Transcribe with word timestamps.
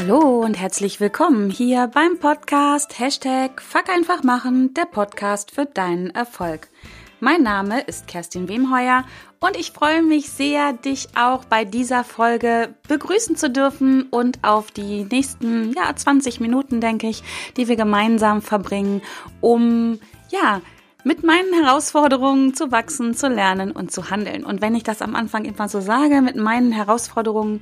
Hallo 0.00 0.44
und 0.44 0.54
herzlich 0.54 1.00
willkommen 1.00 1.50
hier 1.50 1.88
beim 1.88 2.20
Podcast 2.20 3.00
Hashtag 3.00 3.60
Fuck 3.60 3.88
einfach 3.88 4.22
machen, 4.22 4.72
der 4.74 4.84
Podcast 4.84 5.50
für 5.50 5.66
deinen 5.66 6.10
Erfolg. 6.10 6.68
Mein 7.18 7.42
Name 7.42 7.80
ist 7.80 8.06
Kerstin 8.06 8.48
Wemheuer 8.48 9.02
und 9.40 9.56
ich 9.56 9.72
freue 9.72 10.04
mich 10.04 10.30
sehr, 10.30 10.72
dich 10.72 11.08
auch 11.16 11.44
bei 11.46 11.64
dieser 11.64 12.04
Folge 12.04 12.76
begrüßen 12.86 13.34
zu 13.34 13.50
dürfen 13.50 14.04
und 14.04 14.38
auf 14.44 14.70
die 14.70 15.02
nächsten 15.02 15.72
ja, 15.72 15.92
20 15.92 16.38
Minuten, 16.38 16.80
denke 16.80 17.08
ich, 17.08 17.24
die 17.56 17.66
wir 17.66 17.74
gemeinsam 17.74 18.40
verbringen, 18.40 19.02
um 19.40 19.98
ja, 20.30 20.60
mit 21.04 21.24
meinen 21.24 21.54
Herausforderungen 21.64 22.54
zu 22.54 22.70
wachsen, 22.70 23.14
zu 23.14 23.28
lernen 23.28 23.72
und 23.72 23.92
zu 23.92 24.10
handeln. 24.10 24.44
Und 24.44 24.60
wenn 24.60 24.74
ich 24.74 24.82
das 24.82 25.00
am 25.00 25.14
Anfang 25.14 25.44
immer 25.44 25.68
so 25.68 25.80
sage, 25.80 26.20
mit 26.22 26.36
meinen 26.36 26.70
Herausforderungen, 26.72 27.60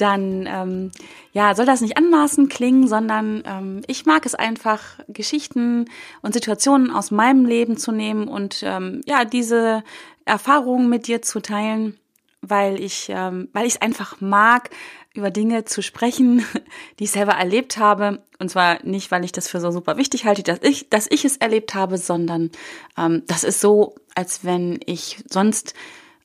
dann 0.00 0.46
ähm, 0.46 0.92
ja, 1.32 1.54
soll 1.54 1.66
das 1.66 1.80
nicht 1.80 1.96
anmaßen 1.96 2.48
klingen, 2.48 2.88
sondern 2.88 3.42
ähm, 3.46 3.82
ich 3.86 4.06
mag 4.06 4.26
es 4.26 4.34
einfach, 4.34 4.80
Geschichten 5.08 5.86
und 6.22 6.34
Situationen 6.34 6.90
aus 6.90 7.10
meinem 7.10 7.44
Leben 7.44 7.76
zu 7.76 7.92
nehmen 7.92 8.28
und 8.28 8.62
ähm, 8.64 9.00
ja, 9.06 9.24
diese 9.24 9.84
Erfahrungen 10.24 10.88
mit 10.88 11.06
dir 11.06 11.22
zu 11.22 11.40
teilen, 11.40 11.98
weil 12.42 12.80
ich, 12.80 13.08
ähm, 13.10 13.48
weil 13.52 13.66
ich 13.66 13.74
es 13.74 13.82
einfach 13.82 14.20
mag, 14.20 14.70
über 15.14 15.30
Dinge 15.30 15.64
zu 15.64 15.82
sprechen, 15.82 16.44
die 16.98 17.04
ich 17.04 17.10
selber 17.10 17.32
erlebt 17.32 17.78
habe. 17.78 18.22
Und 18.38 18.50
zwar 18.50 18.84
nicht, 18.84 19.10
weil 19.10 19.24
ich 19.24 19.32
das 19.32 19.48
für 19.48 19.60
so 19.60 19.70
super 19.70 19.96
wichtig 19.96 20.24
halte, 20.24 20.42
dass 20.42 20.60
ich, 20.62 20.88
dass 20.88 21.06
ich 21.10 21.24
es 21.24 21.36
erlebt 21.36 21.74
habe, 21.74 21.98
sondern 21.98 22.50
ähm, 22.96 23.24
das 23.26 23.44
ist 23.44 23.60
so, 23.60 23.94
als 24.14 24.44
wenn 24.44 24.80
ich 24.86 25.22
sonst 25.28 25.74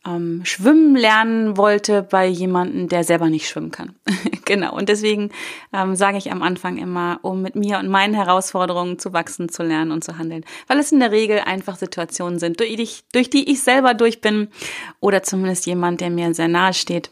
ähm, 0.05 0.41
schwimmen 0.43 0.95
lernen 0.95 1.57
wollte 1.57 2.03
bei 2.03 2.27
jemandem, 2.27 2.87
der 2.87 3.03
selber 3.03 3.29
nicht 3.29 3.47
schwimmen 3.47 3.71
kann. 3.71 3.95
genau. 4.45 4.75
Und 4.75 4.89
deswegen 4.89 5.31
ähm, 5.73 5.95
sage 5.95 6.17
ich 6.17 6.31
am 6.31 6.43
Anfang 6.43 6.77
immer, 6.77 7.19
um 7.21 7.41
mit 7.41 7.55
mir 7.55 7.79
und 7.79 7.89
meinen 7.89 8.13
Herausforderungen 8.13 8.99
zu 8.99 9.13
wachsen, 9.13 9.49
zu 9.49 9.63
lernen 9.63 9.91
und 9.91 10.03
zu 10.03 10.17
handeln. 10.17 10.45
Weil 10.67 10.79
es 10.79 10.91
in 10.91 10.99
der 10.99 11.11
Regel 11.11 11.39
einfach 11.39 11.77
Situationen 11.77 12.39
sind, 12.39 12.59
durch 12.59 12.75
die, 12.75 12.89
durch 13.13 13.29
die 13.29 13.51
ich 13.51 13.61
selber 13.61 13.93
durch 13.93 14.21
bin 14.21 14.49
oder 14.99 15.23
zumindest 15.23 15.65
jemand, 15.65 16.01
der 16.01 16.09
mir 16.09 16.33
sehr 16.33 16.47
nahe 16.47 16.73
steht. 16.73 17.11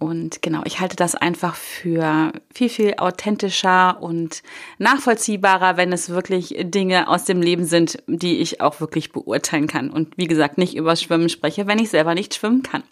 Und 0.00 0.40
genau, 0.40 0.62
ich 0.64 0.80
halte 0.80 0.96
das 0.96 1.14
einfach 1.14 1.54
für 1.54 2.32
viel, 2.54 2.70
viel 2.70 2.94
authentischer 2.96 4.02
und 4.02 4.42
nachvollziehbarer, 4.78 5.76
wenn 5.76 5.92
es 5.92 6.08
wirklich 6.08 6.56
Dinge 6.58 7.06
aus 7.06 7.26
dem 7.26 7.42
Leben 7.42 7.66
sind, 7.66 8.02
die 8.06 8.38
ich 8.38 8.62
auch 8.62 8.80
wirklich 8.80 9.12
beurteilen 9.12 9.66
kann. 9.66 9.90
Und 9.90 10.16
wie 10.16 10.26
gesagt, 10.26 10.56
nicht 10.56 10.74
über 10.74 10.96
Schwimmen 10.96 11.28
spreche, 11.28 11.66
wenn 11.66 11.78
ich 11.78 11.90
selber 11.90 12.14
nicht 12.14 12.34
schwimmen 12.34 12.62
kann. 12.62 12.82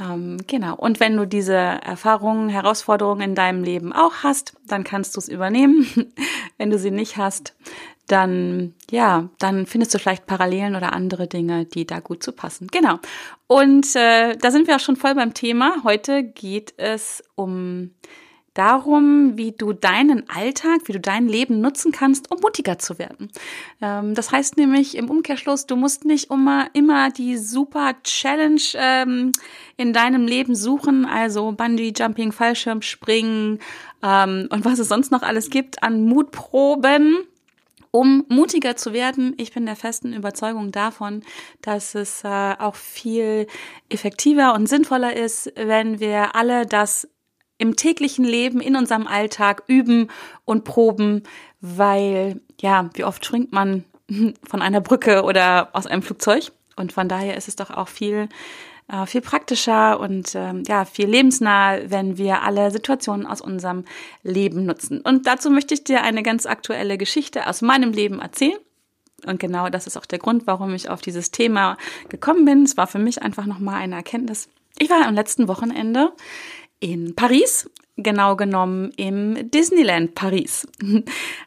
Ähm, 0.00 0.38
genau. 0.48 0.74
Und 0.74 0.98
wenn 0.98 1.16
du 1.16 1.28
diese 1.28 1.54
Erfahrungen, 1.54 2.48
Herausforderungen 2.48 3.20
in 3.20 3.34
deinem 3.36 3.62
Leben 3.62 3.92
auch 3.92 4.24
hast, 4.24 4.54
dann 4.66 4.82
kannst 4.82 5.14
du 5.14 5.20
es 5.20 5.28
übernehmen. 5.28 5.86
wenn 6.58 6.70
du 6.70 6.78
sie 6.78 6.90
nicht 6.90 7.18
hast, 7.18 7.54
dann 8.06 8.74
ja, 8.90 9.28
dann 9.38 9.66
findest 9.66 9.94
du 9.94 9.98
vielleicht 9.98 10.26
Parallelen 10.26 10.76
oder 10.76 10.92
andere 10.92 11.26
Dinge, 11.26 11.64
die 11.64 11.86
da 11.86 12.00
gut 12.00 12.22
zu 12.22 12.32
passen. 12.32 12.68
Genau. 12.68 12.98
Und 13.46 13.94
äh, 13.96 14.36
da 14.36 14.50
sind 14.50 14.66
wir 14.66 14.76
auch 14.76 14.80
schon 14.80 14.96
voll 14.96 15.14
beim 15.14 15.34
Thema. 15.34 15.82
Heute 15.84 16.22
geht 16.22 16.74
es 16.76 17.22
um 17.34 17.90
darum, 18.56 19.36
wie 19.36 19.52
du 19.52 19.72
deinen 19.72 20.28
Alltag, 20.30 20.82
wie 20.86 20.92
du 20.92 21.00
dein 21.00 21.28
Leben 21.28 21.60
nutzen 21.60 21.92
kannst, 21.92 22.30
um 22.30 22.40
mutiger 22.40 22.78
zu 22.78 22.98
werden. 22.98 23.30
Ähm, 23.82 24.14
das 24.14 24.32
heißt 24.32 24.56
nämlich 24.56 24.96
im 24.96 25.10
Umkehrschluss, 25.10 25.66
du 25.66 25.76
musst 25.76 26.04
nicht 26.04 26.30
immer, 26.30 26.68
immer 26.72 27.10
die 27.10 27.36
super 27.36 27.94
Challenge 28.02 28.62
ähm, 28.74 29.32
in 29.76 29.92
deinem 29.92 30.26
Leben 30.26 30.54
suchen, 30.54 31.04
also 31.04 31.52
Bungee 31.52 31.92
Jumping, 31.94 32.32
Fallschirmspringen 32.32 33.58
ähm, 34.02 34.48
und 34.50 34.64
was 34.64 34.78
es 34.78 34.88
sonst 34.88 35.12
noch 35.12 35.22
alles 35.22 35.50
gibt 35.50 35.82
an 35.82 36.04
Mutproben 36.04 37.26
um 37.96 38.26
mutiger 38.28 38.76
zu 38.76 38.92
werden. 38.92 39.32
Ich 39.38 39.54
bin 39.54 39.64
der 39.64 39.74
festen 39.74 40.12
Überzeugung 40.12 40.70
davon, 40.70 41.22
dass 41.62 41.94
es 41.94 42.24
äh, 42.24 42.54
auch 42.58 42.74
viel 42.74 43.46
effektiver 43.88 44.52
und 44.52 44.68
sinnvoller 44.68 45.16
ist, 45.16 45.50
wenn 45.56 45.98
wir 45.98 46.36
alle 46.36 46.66
das 46.66 47.08
im 47.56 47.74
täglichen 47.74 48.26
Leben, 48.26 48.60
in 48.60 48.76
unserem 48.76 49.06
Alltag 49.06 49.62
üben 49.66 50.10
und 50.44 50.64
proben, 50.64 51.22
weil, 51.62 52.42
ja, 52.60 52.90
wie 52.92 53.04
oft 53.04 53.24
springt 53.24 53.52
man 53.52 53.84
von 54.46 54.60
einer 54.60 54.82
Brücke 54.82 55.22
oder 55.22 55.70
aus 55.72 55.86
einem 55.86 56.02
Flugzeug? 56.02 56.52
Und 56.76 56.92
von 56.92 57.08
daher 57.08 57.34
ist 57.34 57.48
es 57.48 57.56
doch 57.56 57.70
auch 57.70 57.88
viel 57.88 58.28
äh, 58.88 59.06
viel 59.06 59.20
praktischer 59.20 59.98
und 59.98 60.34
ähm, 60.34 60.62
ja, 60.66 60.84
viel 60.84 61.08
lebensnah, 61.08 61.90
wenn 61.90 62.18
wir 62.18 62.42
alle 62.42 62.70
Situationen 62.70 63.26
aus 63.26 63.40
unserem 63.40 63.84
Leben 64.22 64.64
nutzen. 64.64 65.00
Und 65.00 65.26
dazu 65.26 65.50
möchte 65.50 65.74
ich 65.74 65.84
dir 65.84 66.02
eine 66.02 66.22
ganz 66.22 66.46
aktuelle 66.46 66.98
Geschichte 66.98 67.46
aus 67.46 67.62
meinem 67.62 67.92
Leben 67.92 68.20
erzählen. 68.20 68.58
Und 69.24 69.40
genau 69.40 69.70
das 69.70 69.86
ist 69.86 69.96
auch 69.96 70.06
der 70.06 70.18
Grund, 70.18 70.46
warum 70.46 70.74
ich 70.74 70.88
auf 70.88 71.00
dieses 71.00 71.30
Thema 71.30 71.78
gekommen 72.08 72.44
bin. 72.44 72.62
Es 72.62 72.76
war 72.76 72.86
für 72.86 72.98
mich 72.98 73.22
einfach 73.22 73.46
nochmal 73.46 73.76
eine 73.76 73.96
Erkenntnis. 73.96 74.48
Ich 74.78 74.90
war 74.90 75.06
am 75.06 75.14
letzten 75.14 75.48
Wochenende 75.48 76.12
in 76.80 77.14
Paris 77.14 77.68
genau 77.96 78.36
genommen 78.36 78.92
im 78.96 79.50
Disneyland 79.50 80.14
Paris. 80.14 80.66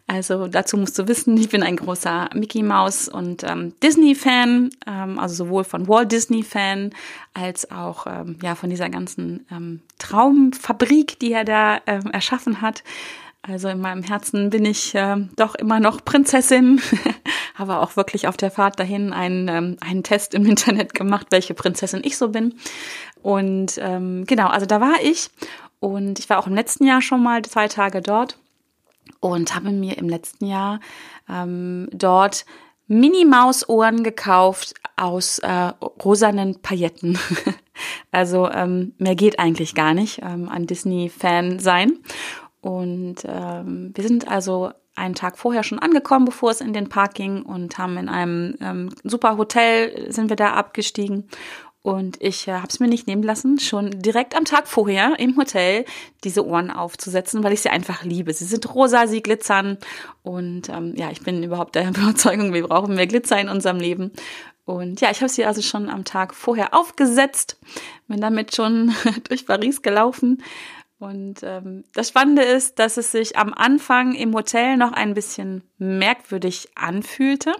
Also 0.07 0.47
dazu 0.47 0.75
musst 0.75 0.97
du 0.97 1.07
wissen, 1.07 1.37
ich 1.37 1.49
bin 1.49 1.61
ein 1.61 1.75
großer 1.75 2.31
Mickey 2.33 2.63
Mouse 2.63 3.07
und 3.07 3.43
ähm, 3.43 3.75
Disney-Fan, 3.83 4.71
ähm, 4.87 5.19
also 5.19 5.45
sowohl 5.45 5.63
von 5.63 5.87
Walt 5.87 6.11
Disney-Fan 6.11 6.89
als 7.35 7.69
auch 7.69 8.07
ähm, 8.07 8.39
ja 8.41 8.55
von 8.55 8.71
dieser 8.71 8.89
ganzen 8.89 9.45
ähm, 9.51 9.81
Traumfabrik, 9.99 11.19
die 11.19 11.31
er 11.31 11.45
da 11.45 11.79
ähm, 11.85 12.09
erschaffen 12.11 12.61
hat. 12.61 12.83
Also 13.43 13.69
in 13.69 13.79
meinem 13.81 14.01
Herzen 14.01 14.49
bin 14.49 14.65
ich 14.65 14.95
äh, 14.95 15.17
doch 15.35 15.53
immer 15.53 15.79
noch 15.79 16.03
Prinzessin. 16.03 16.81
Habe 17.59 17.79
auch 17.79 17.95
wirklich 17.95 18.27
auf 18.27 18.37
der 18.37 18.49
Fahrt 18.49 18.79
dahin 18.79 19.13
einen, 19.13 19.47
ähm, 19.47 19.77
einen 19.81 20.03
Test 20.03 20.33
im 20.33 20.45
Internet 20.47 20.93
gemacht, 20.93 21.27
welche 21.29 21.53
Prinzessin 21.53 22.01
ich 22.03 22.17
so 22.17 22.29
bin. 22.29 22.55
Und 23.21 23.77
ähm, 23.79 24.25
genau, 24.25 24.47
also 24.47 24.65
da 24.65 24.81
war 24.81 24.95
ich 25.03 25.29
und 25.79 26.19
ich 26.19 26.29
war 26.29 26.39
auch 26.39 26.47
im 26.47 26.55
letzten 26.55 26.85
Jahr 26.85 27.01
schon 27.01 27.21
mal 27.21 27.41
zwei 27.43 27.67
Tage 27.67 28.01
dort 28.01 28.37
und 29.19 29.53
habe 29.55 29.71
mir 29.71 29.97
im 29.97 30.09
letzten 30.09 30.45
Jahr 30.45 30.79
ähm, 31.29 31.89
dort 31.91 32.45
Mini-Maus-Ohren 32.87 34.03
gekauft 34.03 34.73
aus 34.97 35.39
äh, 35.39 35.71
rosanen 36.03 36.61
Pailletten. 36.61 37.19
also 38.11 38.49
ähm, 38.49 38.93
mehr 38.97 39.15
geht 39.15 39.39
eigentlich 39.39 39.75
gar 39.75 39.93
nicht 39.93 40.21
ähm, 40.23 40.49
an 40.49 40.65
Disney-Fan 40.65 41.59
sein. 41.59 41.99
Und 42.61 43.17
ähm, 43.25 43.91
wir 43.93 44.03
sind 44.03 44.27
also 44.27 44.71
einen 44.95 45.15
Tag 45.15 45.37
vorher 45.37 45.63
schon 45.63 45.79
angekommen, 45.79 46.25
bevor 46.25 46.51
es 46.51 46.61
in 46.61 46.73
den 46.73 46.89
Park 46.89 47.13
ging 47.13 47.43
und 47.43 47.77
haben 47.77 47.97
in 47.97 48.09
einem 48.09 48.55
ähm, 48.61 48.89
super 49.03 49.37
Hotel 49.37 50.11
sind 50.11 50.29
wir 50.29 50.35
da 50.35 50.53
abgestiegen 50.53 51.29
und 51.81 52.21
ich 52.21 52.47
äh, 52.47 52.53
habe 52.53 52.67
es 52.67 52.79
mir 52.79 52.87
nicht 52.87 53.07
nehmen 53.07 53.23
lassen, 53.23 53.57
schon 53.59 53.91
direkt 53.91 54.35
am 54.35 54.43
Tag 54.43 54.67
vorher 54.67 55.17
im 55.17 55.37
Hotel 55.37 55.85
diese 56.25 56.45
Ohren 56.45 56.71
aufzusetzen, 56.71 57.43
weil 57.43 57.53
ich 57.53 57.61
sie 57.61 57.69
einfach 57.69 58.03
liebe. 58.03 58.33
Sie 58.33 58.45
sind 58.45 58.73
rosa, 58.73 59.07
sie 59.07 59.23
glitzern. 59.23 59.77
Und 60.21 60.67
ähm, 60.69 60.93
ja, 60.97 61.09
ich 61.09 61.23
bin 61.23 61.41
überhaupt 61.41 61.75
der 61.75 61.87
Überzeugung, 61.97 62.53
wir 62.53 62.67
brauchen 62.67 62.95
mehr 62.95 63.07
Glitzer 63.07 63.39
in 63.39 63.47
unserem 63.47 63.77
Leben. 63.77 64.11
Und 64.65 65.01
ja, 65.01 65.09
ich 65.09 65.21
habe 65.21 65.29
sie 65.29 65.45
also 65.45 65.61
schon 65.61 65.89
am 65.89 66.03
Tag 66.03 66.35
vorher 66.35 66.73
aufgesetzt, 66.73 67.57
bin 68.07 68.21
damit 68.21 68.55
schon 68.55 68.93
durch 69.29 69.45
Paris 69.45 69.81
gelaufen. 69.81 70.43
Und 70.99 71.43
ähm, 71.43 71.85
das 71.93 72.09
Spannende 72.09 72.41
ist, 72.41 72.77
dass 72.77 72.97
es 72.97 73.11
sich 73.11 73.37
am 73.37 73.53
Anfang 73.53 74.13
im 74.13 74.33
Hotel 74.33 74.75
noch 74.75 74.91
ein 74.91 75.13
bisschen 75.13 75.63
merkwürdig 75.77 76.67
anfühlte. 76.75 77.53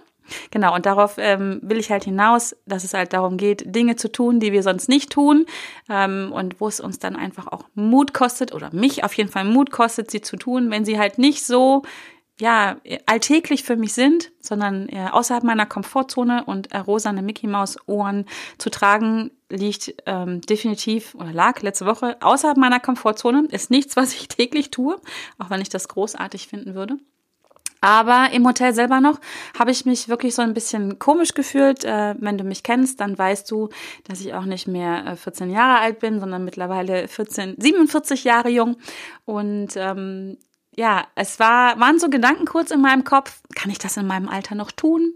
Genau, 0.50 0.74
und 0.74 0.86
darauf 0.86 1.14
ähm, 1.18 1.58
will 1.62 1.78
ich 1.78 1.90
halt 1.90 2.04
hinaus, 2.04 2.54
dass 2.66 2.84
es 2.84 2.94
halt 2.94 3.12
darum 3.12 3.36
geht, 3.36 3.74
Dinge 3.74 3.96
zu 3.96 4.12
tun, 4.12 4.38
die 4.40 4.52
wir 4.52 4.62
sonst 4.62 4.88
nicht 4.88 5.10
tun 5.10 5.46
ähm, 5.88 6.30
und 6.32 6.60
wo 6.60 6.68
es 6.68 6.80
uns 6.80 6.98
dann 6.98 7.16
einfach 7.16 7.48
auch 7.48 7.64
Mut 7.74 8.14
kostet 8.14 8.54
oder 8.54 8.72
mich 8.72 9.02
auf 9.02 9.14
jeden 9.14 9.30
Fall 9.30 9.44
Mut 9.44 9.70
kostet, 9.72 10.10
sie 10.10 10.20
zu 10.20 10.36
tun, 10.36 10.70
wenn 10.70 10.84
sie 10.84 10.98
halt 10.98 11.18
nicht 11.18 11.44
so 11.44 11.82
ja, 12.40 12.76
alltäglich 13.06 13.62
für 13.62 13.76
mich 13.76 13.92
sind, 13.92 14.32
sondern 14.40 14.88
äh, 14.88 15.08
außerhalb 15.10 15.44
meiner 15.44 15.66
Komfortzone 15.66 16.44
und 16.44 16.72
äh, 16.72 16.78
rosane 16.78 17.22
Mickey 17.22 17.46
Maus 17.46 17.76
Ohren 17.86 18.26
zu 18.58 18.70
tragen, 18.70 19.30
liegt 19.48 19.94
ähm, 20.06 20.40
definitiv 20.40 21.14
oder 21.14 21.32
lag 21.32 21.60
letzte 21.62 21.86
Woche 21.86 22.16
außerhalb 22.20 22.56
meiner 22.56 22.80
Komfortzone. 22.80 23.46
Ist 23.50 23.70
nichts, 23.70 23.96
was 23.96 24.14
ich 24.14 24.28
täglich 24.28 24.70
tue, 24.70 25.00
auch 25.38 25.50
wenn 25.50 25.60
ich 25.60 25.68
das 25.68 25.88
großartig 25.88 26.48
finden 26.48 26.74
würde. 26.74 26.96
Aber 27.82 28.28
im 28.32 28.46
Hotel 28.46 28.74
selber 28.74 29.00
noch 29.00 29.18
habe 29.58 29.70
ich 29.70 29.86
mich 29.86 30.08
wirklich 30.08 30.34
so 30.34 30.42
ein 30.42 30.52
bisschen 30.52 30.98
komisch 30.98 31.32
gefühlt. 31.32 31.84
Äh, 31.84 32.14
wenn 32.18 32.36
du 32.36 32.44
mich 32.44 32.62
kennst, 32.62 33.00
dann 33.00 33.16
weißt 33.16 33.50
du, 33.50 33.70
dass 34.04 34.20
ich 34.20 34.34
auch 34.34 34.44
nicht 34.44 34.68
mehr 34.68 35.06
äh, 35.06 35.16
14 35.16 35.50
Jahre 35.50 35.80
alt 35.80 35.98
bin, 35.98 36.20
sondern 36.20 36.44
mittlerweile 36.44 37.08
14, 37.08 37.54
47 37.56 38.24
Jahre 38.24 38.50
jung. 38.50 38.76
Und 39.24 39.70
ähm, 39.76 40.36
ja, 40.80 41.06
es 41.14 41.38
war, 41.38 41.78
waren 41.78 41.98
so 41.98 42.08
Gedanken 42.08 42.46
kurz 42.46 42.70
in 42.70 42.80
meinem 42.80 43.04
Kopf, 43.04 43.42
kann 43.54 43.70
ich 43.70 43.78
das 43.78 43.98
in 43.98 44.06
meinem 44.06 44.30
Alter 44.30 44.54
noch 44.54 44.72
tun? 44.72 45.12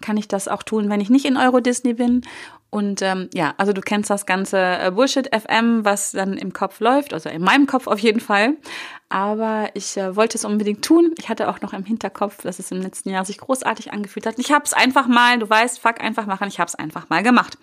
Kann 0.00 0.16
ich 0.16 0.28
das 0.28 0.46
auch 0.46 0.62
tun, 0.62 0.88
wenn 0.90 1.00
ich 1.00 1.10
nicht 1.10 1.24
in 1.24 1.36
Euro 1.36 1.58
Disney 1.58 1.94
bin? 1.94 2.22
Und 2.70 3.02
ähm, 3.02 3.28
ja, 3.34 3.52
also 3.56 3.72
du 3.72 3.80
kennst 3.80 4.10
das 4.10 4.26
ganze 4.26 4.58
äh, 4.58 4.92
Bullshit 4.94 5.28
FM, 5.34 5.84
was 5.84 6.12
dann 6.12 6.34
im 6.34 6.52
Kopf 6.52 6.78
läuft, 6.78 7.12
also 7.12 7.30
in 7.30 7.42
meinem 7.42 7.66
Kopf 7.66 7.88
auf 7.88 7.98
jeden 7.98 8.20
Fall. 8.20 8.58
Aber 9.08 9.70
ich 9.74 9.96
äh, 9.96 10.14
wollte 10.14 10.38
es 10.38 10.44
unbedingt 10.44 10.84
tun. 10.84 11.12
Ich 11.18 11.28
hatte 11.28 11.48
auch 11.48 11.62
noch 11.62 11.72
im 11.72 11.84
Hinterkopf, 11.84 12.42
dass 12.42 12.60
es 12.60 12.70
im 12.70 12.80
letzten 12.80 13.10
Jahr 13.10 13.24
sich 13.24 13.38
großartig 13.38 13.92
angefühlt 13.92 14.24
hat. 14.24 14.38
Ich 14.38 14.52
habe 14.52 14.66
es 14.66 14.72
einfach 14.72 15.08
mal, 15.08 15.40
du 15.40 15.50
weißt, 15.50 15.80
fuck 15.80 16.00
einfach 16.00 16.26
machen, 16.26 16.46
ich 16.46 16.60
habe 16.60 16.68
es 16.68 16.76
einfach 16.76 17.08
mal 17.08 17.24
gemacht. 17.24 17.58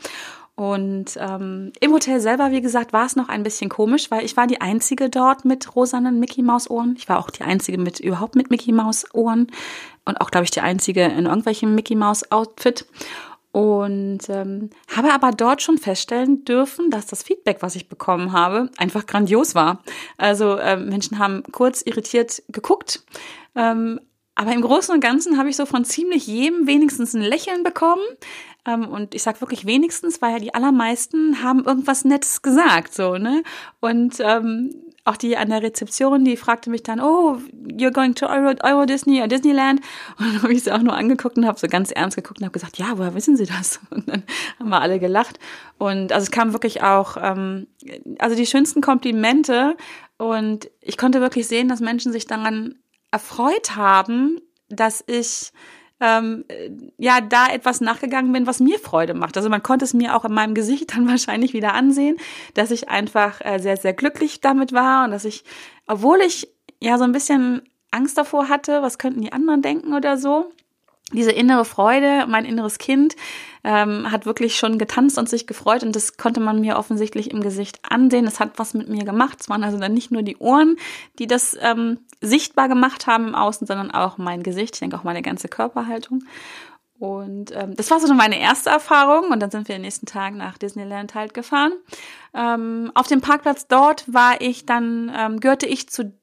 Und 0.55 1.17
ähm, 1.17 1.73
im 1.81 1.91
Hotel 1.91 2.21
selber, 2.21 2.51
wie 2.51 2.61
gesagt, 2.61 2.93
war 2.93 3.05
es 3.05 3.17
noch 3.17 3.27
ein 3.27 3.43
bisschen 3.43 3.69
komisch, 3.69 4.09
weil 4.09 4.23
ich 4.23 4.37
war 4.37 4.47
die 4.47 4.61
einzige 4.61 5.09
dort 5.09 5.43
mit 5.43 5.75
rosanen 5.75 6.19
Mickey 6.19 6.41
Maus 6.41 6.69
Ohren. 6.69 6.95
Ich 6.97 7.09
war 7.09 7.19
auch 7.19 7.29
die 7.29 7.43
einzige 7.43 7.77
mit 7.77 7.99
überhaupt 7.99 8.35
mit 8.35 8.49
Mickey 8.49 8.71
Maus 8.71 9.05
Ohren 9.13 9.47
und 10.05 10.21
auch 10.21 10.31
glaube 10.31 10.45
ich 10.45 10.51
die 10.51 10.61
einzige 10.61 11.03
in 11.03 11.25
irgendwelchem 11.25 11.75
Mickey 11.75 11.95
Maus 11.95 12.31
Outfit 12.31 12.85
und 13.51 14.29
ähm, 14.29 14.69
habe 14.93 15.13
aber 15.13 15.31
dort 15.31 15.61
schon 15.61 15.77
feststellen 15.77 16.43
dürfen, 16.43 16.89
dass 16.89 17.05
das 17.05 17.23
Feedback, 17.23 17.57
was 17.61 17.75
ich 17.75 17.87
bekommen 17.87 18.33
habe, 18.33 18.69
einfach 18.77 19.05
grandios 19.05 19.55
war. 19.55 19.81
Also 20.17 20.59
ähm, 20.59 20.89
Menschen 20.89 21.19
haben 21.19 21.43
kurz 21.51 21.81
irritiert 21.81 22.43
geguckt, 22.49 23.03
ähm, 23.55 24.01
aber 24.35 24.51
im 24.51 24.61
Großen 24.61 24.93
und 24.93 24.99
Ganzen 24.99 25.37
habe 25.37 25.49
ich 25.49 25.55
so 25.55 25.65
von 25.65 25.85
ziemlich 25.85 26.27
jedem 26.27 26.67
wenigstens 26.67 27.13
ein 27.13 27.21
Lächeln 27.21 27.63
bekommen. 27.63 28.03
Ähm, 28.65 28.87
und 28.87 29.15
ich 29.15 29.23
sag 29.23 29.41
wirklich 29.41 29.65
wenigstens, 29.65 30.21
weil 30.21 30.33
ja 30.33 30.39
die 30.39 30.53
allermeisten 30.53 31.43
haben 31.43 31.63
irgendwas 31.65 32.05
Nettes 32.05 32.41
gesagt, 32.41 32.93
so, 32.93 33.17
ne? 33.17 33.43
Und 33.79 34.19
ähm, 34.19 34.71
auch 35.05 35.17
die 35.17 35.37
an 35.37 35.49
der 35.49 35.61
Rezeption, 35.61 36.25
die 36.25 36.35
fragte 36.35 36.71
mich 36.71 36.81
dann, 36.81 36.99
oh, 36.99 37.37
you're 37.67 37.91
going 37.91 38.15
to 38.15 38.25
Euro, 38.25 38.55
Euro 38.63 38.85
Disney 38.85 39.21
or 39.21 39.27
Disneyland? 39.27 39.81
Und 40.17 40.25
dann 40.25 40.41
habe 40.41 40.53
ich 40.53 40.63
sie 40.63 40.71
auch 40.71 40.81
nur 40.81 40.95
angeguckt 40.95 41.37
und 41.37 41.45
habe 41.45 41.59
so 41.59 41.67
ganz 41.67 41.91
ernst 41.91 42.17
geguckt 42.17 42.39
und 42.39 42.45
habe 42.45 42.53
gesagt, 42.53 42.79
ja, 42.79 42.97
woher 42.97 43.13
wissen 43.13 43.37
Sie 43.37 43.45
das? 43.45 43.79
Und 43.91 44.09
dann 44.09 44.23
haben 44.59 44.69
wir 44.69 44.81
alle 44.81 44.99
gelacht. 44.99 45.39
Und 45.77 46.11
also 46.11 46.23
es 46.23 46.31
kam 46.31 46.53
wirklich 46.53 46.81
auch, 46.81 47.17
ähm, 47.21 47.67
also 48.17 48.35
die 48.35 48.47
schönsten 48.47 48.81
Komplimente. 48.81 49.77
Und 50.17 50.71
ich 50.81 50.97
konnte 50.97 51.21
wirklich 51.21 51.47
sehen, 51.47 51.67
dass 51.67 51.81
Menschen 51.81 52.11
sich 52.11 52.25
daran 52.25 52.75
erfreut 53.11 53.75
haben, 53.75 54.41
dass 54.69 55.03
ich 55.05 55.51
ähm, 55.99 56.45
ja 56.97 57.21
da 57.21 57.47
etwas 57.47 57.81
nachgegangen 57.81 58.31
bin, 58.31 58.47
was 58.47 58.59
mir 58.59 58.79
Freude 58.79 59.13
macht. 59.13 59.37
Also 59.37 59.49
man 59.49 59.63
konnte 59.63 59.85
es 59.85 59.93
mir 59.93 60.15
auch 60.15 60.25
in 60.25 60.33
meinem 60.33 60.53
Gesicht 60.53 60.93
dann 60.95 61.07
wahrscheinlich 61.07 61.53
wieder 61.53 61.73
ansehen, 61.73 62.17
dass 62.53 62.71
ich 62.71 62.89
einfach 62.89 63.41
äh, 63.43 63.59
sehr, 63.59 63.77
sehr 63.77 63.93
glücklich 63.93 64.41
damit 64.41 64.73
war 64.73 65.05
und 65.05 65.11
dass 65.11 65.25
ich, 65.25 65.43
obwohl 65.87 66.19
ich 66.21 66.47
ja 66.81 66.97
so 66.97 67.03
ein 67.03 67.11
bisschen 67.11 67.61
Angst 67.91 68.17
davor 68.17 68.49
hatte, 68.49 68.81
was 68.81 68.97
könnten 68.97 69.21
die 69.21 69.31
anderen 69.31 69.61
denken 69.61 69.93
oder 69.93 70.17
so, 70.17 70.51
diese 71.13 71.31
innere 71.31 71.65
Freude, 71.65 72.25
mein 72.27 72.45
inneres 72.45 72.77
Kind 72.77 73.15
ähm, 73.65 74.11
hat 74.11 74.27
wirklich 74.27 74.55
schon 74.57 74.77
getanzt 74.77 75.17
und 75.17 75.27
sich 75.27 75.47
gefreut 75.47 75.83
und 75.83 75.95
das 75.95 76.17
konnte 76.17 76.39
man 76.39 76.61
mir 76.61 76.77
offensichtlich 76.77 77.31
im 77.31 77.41
Gesicht 77.41 77.79
ansehen. 77.89 78.27
Es 78.27 78.39
hat 78.39 78.59
was 78.59 78.75
mit 78.75 78.87
mir 78.87 79.03
gemacht. 79.03 79.39
Es 79.41 79.49
waren 79.49 79.63
also 79.63 79.79
dann 79.79 79.93
nicht 79.93 80.11
nur 80.11 80.21
die 80.21 80.37
Ohren, 80.37 80.77
die 81.17 81.25
das 81.25 81.57
ähm, 81.59 81.97
sichtbar 82.21 82.69
gemacht 82.69 83.07
haben 83.07 83.29
im 83.29 83.35
Außen, 83.35 83.65
sondern 83.65 83.89
auch 83.89 84.19
mein 84.19 84.43
Gesicht. 84.43 84.75
Ich 84.75 84.79
denke 84.81 84.95
auch 84.95 85.03
meine 85.03 85.23
ganze 85.23 85.47
Körperhaltung. 85.47 86.23
Und 86.99 87.51
ähm, 87.55 87.75
das 87.75 87.89
war 87.89 87.99
so 87.99 88.13
meine 88.13 88.39
erste 88.39 88.69
Erfahrung 88.69 89.31
und 89.31 89.39
dann 89.39 89.49
sind 89.49 89.67
wir 89.67 89.75
den 89.75 89.81
nächsten 89.81 90.05
Tag 90.05 90.35
nach 90.35 90.59
Disneyland 90.59 91.15
halt 91.15 91.33
gefahren. 91.33 91.73
Ähm, 92.35 92.91
auf 92.93 93.07
dem 93.07 93.19
Parkplatz 93.19 93.67
dort 93.67 94.05
war 94.13 94.39
ich 94.41 94.67
dann, 94.67 95.11
ähm, 95.13 95.39
gehörte 95.39 95.65
ich 95.65 95.89
zu 95.89 96.13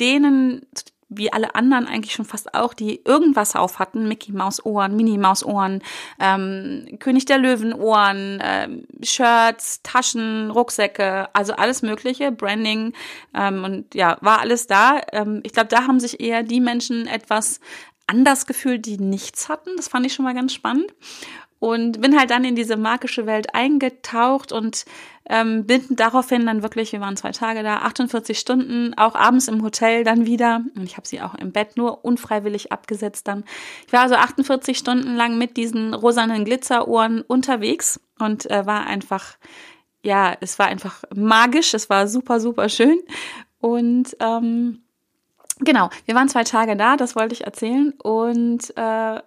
denen, 0.00 0.66
zu 0.74 0.84
wie 1.08 1.32
alle 1.32 1.54
anderen 1.54 1.86
eigentlich 1.86 2.12
schon 2.12 2.24
fast 2.24 2.54
auch, 2.54 2.74
die 2.74 3.02
irgendwas 3.04 3.56
auf 3.56 3.78
hatten, 3.78 4.08
Mickey 4.08 4.32
Maus 4.32 4.64
Ohren, 4.64 4.96
Minnie 4.96 5.18
Maus 5.18 5.44
Ohren, 5.44 5.82
ähm, 6.20 6.98
König 6.98 7.24
der 7.24 7.38
Löwen 7.38 7.72
Ohren, 7.72 8.40
ähm, 8.42 8.86
Shirts, 9.02 9.82
Taschen, 9.82 10.50
Rucksäcke, 10.50 11.28
also 11.34 11.54
alles 11.54 11.82
Mögliche, 11.82 12.30
Branding 12.30 12.92
ähm, 13.34 13.64
und 13.64 13.94
ja, 13.94 14.18
war 14.20 14.40
alles 14.40 14.66
da. 14.66 15.00
Ähm, 15.12 15.40
ich 15.44 15.52
glaube, 15.52 15.68
da 15.68 15.86
haben 15.86 16.00
sich 16.00 16.20
eher 16.20 16.42
die 16.42 16.60
Menschen 16.60 17.06
etwas 17.06 17.60
anders 18.06 18.46
gefühlt, 18.46 18.86
die 18.86 18.98
nichts 18.98 19.48
hatten. 19.48 19.70
Das 19.76 19.88
fand 19.88 20.06
ich 20.06 20.14
schon 20.14 20.24
mal 20.24 20.34
ganz 20.34 20.52
spannend 20.52 20.92
und 21.60 22.00
bin 22.00 22.18
halt 22.18 22.30
dann 22.30 22.44
in 22.44 22.54
diese 22.54 22.76
magische 22.76 23.26
Welt 23.26 23.54
eingetaucht 23.54 24.52
und 24.52 24.84
ähm, 25.28 25.66
bin 25.66 25.84
daraufhin 25.90 26.46
dann 26.46 26.62
wirklich, 26.62 26.92
wir 26.92 27.00
waren 27.00 27.16
zwei 27.16 27.32
Tage 27.32 27.62
da, 27.62 27.78
48 27.78 28.38
Stunden, 28.38 28.94
auch 28.94 29.14
abends 29.14 29.48
im 29.48 29.62
Hotel 29.62 30.04
dann 30.04 30.24
wieder. 30.24 30.62
Und 30.76 30.84
ich 30.84 30.96
habe 30.96 31.06
sie 31.06 31.20
auch 31.20 31.34
im 31.34 31.52
Bett 31.52 31.76
nur 31.76 32.04
unfreiwillig 32.04 32.72
abgesetzt 32.72 33.28
dann. 33.28 33.44
Ich 33.86 33.92
war 33.92 34.02
also 34.02 34.14
48 34.14 34.78
Stunden 34.78 35.16
lang 35.16 35.36
mit 35.36 35.56
diesen 35.56 35.94
rosanen 35.94 36.44
Glitzerohren 36.44 37.22
unterwegs 37.22 38.00
und 38.18 38.50
äh, 38.50 38.64
war 38.64 38.86
einfach, 38.86 39.36
ja, 40.02 40.36
es 40.40 40.58
war 40.58 40.66
einfach 40.66 41.02
magisch, 41.14 41.74
es 41.74 41.90
war 41.90 42.08
super, 42.08 42.40
super 42.40 42.68
schön. 42.68 42.98
Und 43.60 44.16
ähm, 44.20 44.82
genau, 45.58 45.90
wir 46.06 46.14
waren 46.14 46.28
zwei 46.28 46.44
Tage 46.44 46.76
da, 46.76 46.96
das 46.96 47.16
wollte 47.16 47.34
ich 47.34 47.44
erzählen. 47.44 47.92
Und 48.02 48.72
äh, 48.76 49.20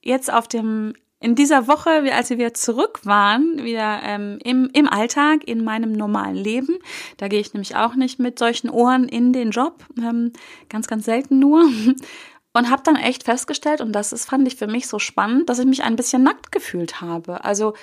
jetzt 0.00 0.32
auf 0.32 0.48
dem 0.48 0.94
in 1.20 1.34
dieser 1.34 1.66
Woche, 1.66 1.90
als 2.14 2.30
wir 2.30 2.38
wieder 2.38 2.54
zurück 2.54 3.00
waren, 3.04 3.64
wieder 3.64 4.00
ähm, 4.04 4.38
im, 4.44 4.70
im 4.72 4.88
Alltag, 4.88 5.40
in 5.46 5.64
meinem 5.64 5.92
normalen 5.92 6.36
Leben, 6.36 6.78
da 7.16 7.26
gehe 7.28 7.40
ich 7.40 7.54
nämlich 7.54 7.74
auch 7.74 7.96
nicht 7.96 8.20
mit 8.20 8.38
solchen 8.38 8.70
Ohren 8.70 9.08
in 9.08 9.32
den 9.32 9.50
Job, 9.50 9.84
ähm, 9.98 10.32
ganz, 10.68 10.86
ganz 10.86 11.04
selten 11.04 11.38
nur. 11.38 11.64
Und 12.54 12.70
habe 12.70 12.82
dann 12.82 12.96
echt 12.96 13.24
festgestellt, 13.24 13.80
und 13.80 13.92
das 13.92 14.12
ist, 14.12 14.24
fand 14.24 14.48
ich 14.48 14.56
für 14.56 14.66
mich 14.66 14.88
so 14.88 14.98
spannend, 14.98 15.48
dass 15.48 15.58
ich 15.58 15.66
mich 15.66 15.84
ein 15.84 15.96
bisschen 15.96 16.22
nackt 16.22 16.50
gefühlt 16.50 17.00
habe. 17.00 17.44
Also 17.44 17.74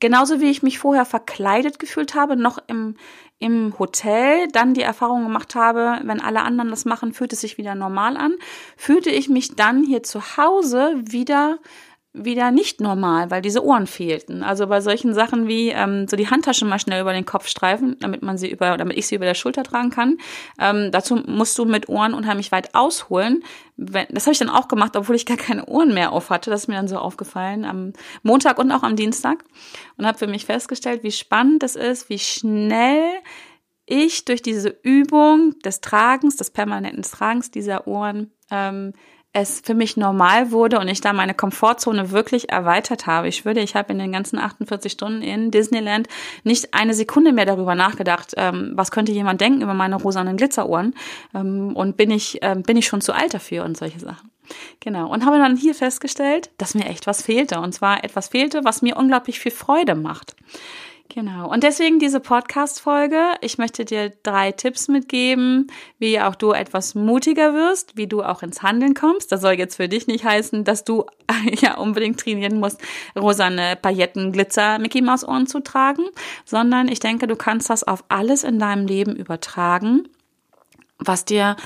genauso 0.00 0.40
wie 0.40 0.50
ich 0.50 0.62
mich 0.62 0.78
vorher 0.78 1.04
verkleidet 1.04 1.78
gefühlt 1.78 2.14
habe, 2.14 2.34
noch 2.34 2.58
im, 2.66 2.96
im 3.38 3.78
Hotel, 3.78 4.48
dann 4.48 4.74
die 4.74 4.82
Erfahrung 4.82 5.24
gemacht 5.24 5.54
habe, 5.54 6.00
wenn 6.04 6.20
alle 6.20 6.42
anderen 6.42 6.70
das 6.70 6.86
machen, 6.86 7.12
fühlt 7.12 7.34
es 7.34 7.42
sich 7.42 7.58
wieder 7.58 7.74
normal 7.74 8.16
an, 8.16 8.34
fühlte 8.76 9.10
ich 9.10 9.28
mich 9.28 9.54
dann 9.54 9.84
hier 9.84 10.02
zu 10.02 10.36
Hause 10.36 10.94
wieder 10.96 11.58
wieder 12.16 12.50
nicht 12.50 12.80
normal, 12.80 13.30
weil 13.30 13.42
diese 13.42 13.64
Ohren 13.64 13.86
fehlten. 13.86 14.42
Also 14.42 14.66
bei 14.66 14.80
solchen 14.80 15.14
Sachen 15.14 15.46
wie 15.48 15.68
ähm, 15.68 16.08
so 16.08 16.16
die 16.16 16.28
Handtasche 16.28 16.64
mal 16.64 16.78
schnell 16.78 17.00
über 17.00 17.12
den 17.12 17.26
Kopf 17.26 17.48
streifen, 17.48 17.96
damit 18.00 18.22
man 18.22 18.38
sie 18.38 18.50
über, 18.50 18.76
damit 18.76 18.96
ich 18.96 19.06
sie 19.06 19.16
über 19.16 19.26
der 19.26 19.34
Schulter 19.34 19.62
tragen 19.62 19.90
kann. 19.90 20.18
Ähm, 20.58 20.90
dazu 20.90 21.16
musst 21.26 21.58
du 21.58 21.64
mit 21.64 21.88
Ohren 21.88 22.14
unheimlich 22.14 22.52
weit 22.52 22.74
ausholen. 22.74 23.44
Wenn, 23.76 24.06
das 24.10 24.24
habe 24.24 24.32
ich 24.32 24.38
dann 24.38 24.48
auch 24.48 24.68
gemacht, 24.68 24.96
obwohl 24.96 25.16
ich 25.16 25.26
gar 25.26 25.36
keine 25.36 25.66
Ohren 25.66 25.92
mehr 25.92 26.12
auf 26.12 26.30
hatte. 26.30 26.50
Das 26.50 26.62
ist 26.62 26.68
mir 26.68 26.76
dann 26.76 26.88
so 26.88 26.96
aufgefallen 26.96 27.64
am 27.64 27.92
Montag 28.22 28.58
und 28.58 28.72
auch 28.72 28.82
am 28.82 28.96
Dienstag 28.96 29.44
und 29.96 30.06
habe 30.06 30.18
für 30.18 30.26
mich 30.26 30.46
festgestellt, 30.46 31.02
wie 31.02 31.12
spannend 31.12 31.62
es 31.62 31.76
ist, 31.76 32.08
wie 32.08 32.18
schnell 32.18 33.10
ich 33.86 34.24
durch 34.24 34.42
diese 34.42 34.76
Übung 34.82 35.58
des 35.64 35.80
Tragens, 35.80 36.36
des 36.36 36.50
permanenten 36.50 37.02
Tragens 37.02 37.50
dieser 37.50 37.86
Ohren 37.86 38.32
ähm, 38.50 38.92
es 39.36 39.60
für 39.62 39.74
mich 39.74 39.98
normal 39.98 40.50
wurde 40.50 40.78
und 40.78 40.88
ich 40.88 41.02
da 41.02 41.12
meine 41.12 41.34
Komfortzone 41.34 42.10
wirklich 42.10 42.48
erweitert 42.48 43.06
habe. 43.06 43.28
Ich 43.28 43.44
würde, 43.44 43.60
ich 43.60 43.76
habe 43.76 43.92
in 43.92 43.98
den 43.98 44.10
ganzen 44.10 44.38
48 44.38 44.90
Stunden 44.90 45.20
in 45.20 45.50
Disneyland 45.50 46.08
nicht 46.42 46.72
eine 46.72 46.94
Sekunde 46.94 47.32
mehr 47.32 47.44
darüber 47.44 47.74
nachgedacht, 47.74 48.32
ähm, 48.38 48.72
was 48.74 48.90
könnte 48.90 49.12
jemand 49.12 49.42
denken 49.42 49.60
über 49.60 49.74
meine 49.74 49.96
rosanen 49.96 50.38
Glitzerohren 50.38 50.94
ähm, 51.34 51.76
und 51.76 51.98
bin 51.98 52.10
ich, 52.10 52.38
ähm, 52.40 52.62
bin 52.62 52.78
ich 52.78 52.86
schon 52.86 53.02
zu 53.02 53.12
alt 53.12 53.34
dafür 53.34 53.64
und 53.64 53.76
solche 53.76 54.00
Sachen. 54.00 54.30
Genau. 54.80 55.12
Und 55.12 55.26
habe 55.26 55.36
dann 55.36 55.56
hier 55.56 55.74
festgestellt, 55.74 56.50
dass 56.56 56.74
mir 56.74 56.86
echt 56.86 57.06
was 57.06 57.20
fehlte. 57.20 57.60
Und 57.60 57.72
zwar 57.72 58.04
etwas 58.04 58.28
fehlte, 58.28 58.64
was 58.64 58.80
mir 58.80 58.96
unglaublich 58.96 59.38
viel 59.38 59.52
Freude 59.52 59.94
macht. 59.94 60.34
Genau. 61.08 61.50
Und 61.50 61.62
deswegen 61.62 61.98
diese 61.98 62.20
Podcast-Folge. 62.20 63.34
Ich 63.40 63.58
möchte 63.58 63.84
dir 63.84 64.10
drei 64.22 64.52
Tipps 64.52 64.88
mitgeben, 64.88 65.68
wie 65.98 66.20
auch 66.20 66.34
du 66.34 66.52
etwas 66.52 66.94
mutiger 66.94 67.54
wirst, 67.54 67.96
wie 67.96 68.06
du 68.06 68.22
auch 68.22 68.42
ins 68.42 68.62
Handeln 68.62 68.94
kommst. 68.94 69.32
Das 69.32 69.40
soll 69.40 69.52
jetzt 69.52 69.76
für 69.76 69.88
dich 69.88 70.06
nicht 70.06 70.24
heißen, 70.24 70.64
dass 70.64 70.84
du 70.84 71.06
ja 71.60 71.76
unbedingt 71.76 72.20
trainieren 72.20 72.60
musst, 72.60 72.80
rosane 73.18 73.76
Pailletten, 73.80 74.32
Glitzer, 74.32 74.78
Mickey 74.78 75.02
Maus 75.02 75.26
Ohren 75.26 75.46
zu 75.46 75.60
tragen, 75.60 76.04
sondern 76.44 76.88
ich 76.88 77.00
denke, 77.00 77.26
du 77.26 77.36
kannst 77.36 77.70
das 77.70 77.84
auf 77.84 78.04
alles 78.08 78.44
in 78.44 78.58
deinem 78.58 78.86
Leben 78.86 79.16
übertragen, 79.16 80.08
was 80.98 81.24
dir 81.24 81.56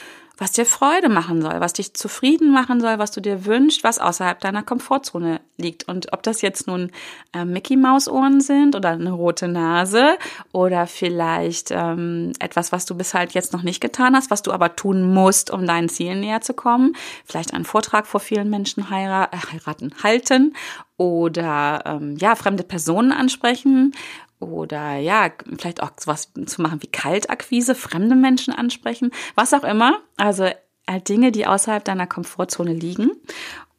was 0.41 0.53
dir 0.53 0.65
Freude 0.65 1.11
machen 1.11 1.43
soll, 1.43 1.61
was 1.61 1.75
dich 1.75 1.93
zufrieden 1.93 2.51
machen 2.51 2.81
soll, 2.81 2.99
was 2.99 3.11
du 3.11 3.21
dir 3.21 3.45
wünschst, 3.45 3.85
was 3.85 3.99
außerhalb 3.99 4.41
deiner 4.41 4.63
Komfortzone 4.63 5.43
liegt. 5.59 5.87
Und 5.87 6.15
ob 6.15 6.23
das 6.23 6.41
jetzt 6.41 6.67
nun 6.67 6.91
äh, 7.35 7.45
Mickey 7.45 7.77
Maus 7.77 8.09
Ohren 8.09 8.41
sind 8.41 8.75
oder 8.75 8.89
eine 8.89 9.13
rote 9.13 9.49
Nase 9.49 10.17
oder 10.51 10.87
vielleicht 10.87 11.71
ähm, 11.73 12.33
etwas, 12.39 12.73
was 12.73 12.87
du 12.87 12.95
bis 12.97 13.13
halt 13.13 13.33
jetzt 13.33 13.53
noch 13.53 13.63
nicht 13.63 13.83
getan 13.83 14.17
hast, 14.17 14.31
was 14.31 14.41
du 14.41 14.51
aber 14.51 14.75
tun 14.77 15.13
musst, 15.13 15.51
um 15.51 15.67
deinen 15.67 15.91
Zielen 15.91 16.21
näher 16.21 16.41
zu 16.41 16.55
kommen. 16.55 16.97
Vielleicht 17.27 17.53
einen 17.53 17.67
Vortrag 17.67 18.07
vor 18.07 18.21
vielen 18.21 18.49
Menschen 18.49 18.83
äh, 18.85 18.87
heiraten, 18.87 19.93
halten 20.03 20.55
oder 20.97 21.83
ähm, 21.85 22.17
ja 22.17 22.35
fremde 22.35 22.63
Personen 22.63 23.13
ansprechen 23.13 23.93
oder 24.41 24.97
ja, 24.97 25.31
vielleicht 25.59 25.83
auch 25.83 25.93
sowas 25.99 26.33
zu 26.47 26.63
machen 26.63 26.83
wie 26.83 26.89
Kaltakquise, 26.89 27.75
fremde 27.75 28.17
Menschen 28.17 28.53
ansprechen, 28.53 29.13
was 29.35 29.55
auch 29.55 29.65
immer. 29.65 29.99
Also 30.17 30.49
halt 30.89 31.09
Dinge, 31.09 31.31
die 31.31 31.47
außerhalb 31.47 31.85
deiner 31.85 32.07
Komfortzone 32.07 32.73
liegen. 32.73 33.13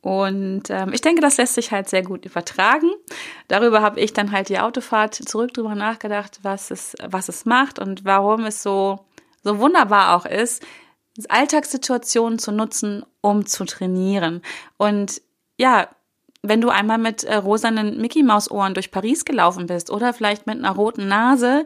Und 0.02 0.64
ähm, 0.70 0.94
ich 0.94 1.02
denke, 1.02 1.22
das 1.22 1.38
lässt 1.38 1.54
sich 1.54 1.72
halt 1.72 1.90
sehr 1.90 2.02
gut 2.04 2.26
übertragen. 2.26 2.90
Darüber 3.48 3.82
habe 3.82 4.00
ich 4.00 4.14
dann 4.14 4.32
halt 4.32 4.50
die 4.50 4.60
Autofahrt 4.60 5.14
zurück 5.14 5.54
drüber 5.54 5.76
nachgedacht, 5.76 6.40
was 6.42 6.72
es, 6.72 6.96
was 7.04 7.30
es 7.30 7.46
macht 7.46 7.78
und 7.78 8.04
warum 8.04 8.46
es 8.46 8.64
so, 8.64 9.06
so 9.44 9.60
wunderbar 9.60 10.16
auch 10.16 10.26
ist, 10.26 10.64
Alltagssituationen 11.30 12.40
zu 12.40 12.52
nutzen, 12.52 13.06
um 13.22 13.46
zu 13.46 13.66
trainieren. 13.66 14.42
Und 14.78 15.22
ja, 15.58 15.88
wenn 16.44 16.62
du 16.62 16.70
einmal 16.70 16.98
mit 16.98 17.24
äh, 17.24 17.36
rosanen 17.36 18.00
Mickey 18.02 18.24
Maus 18.24 18.50
Ohren 18.50 18.74
durch 18.74 18.92
Paris 18.92 19.26
gelaufen 19.26 19.68
bist 19.68 19.90
oder 19.92 20.14
vielleicht 20.14 20.48
mit 20.48 20.58
einer 20.58 20.72
roten 20.72 21.08
Nase 21.08 21.66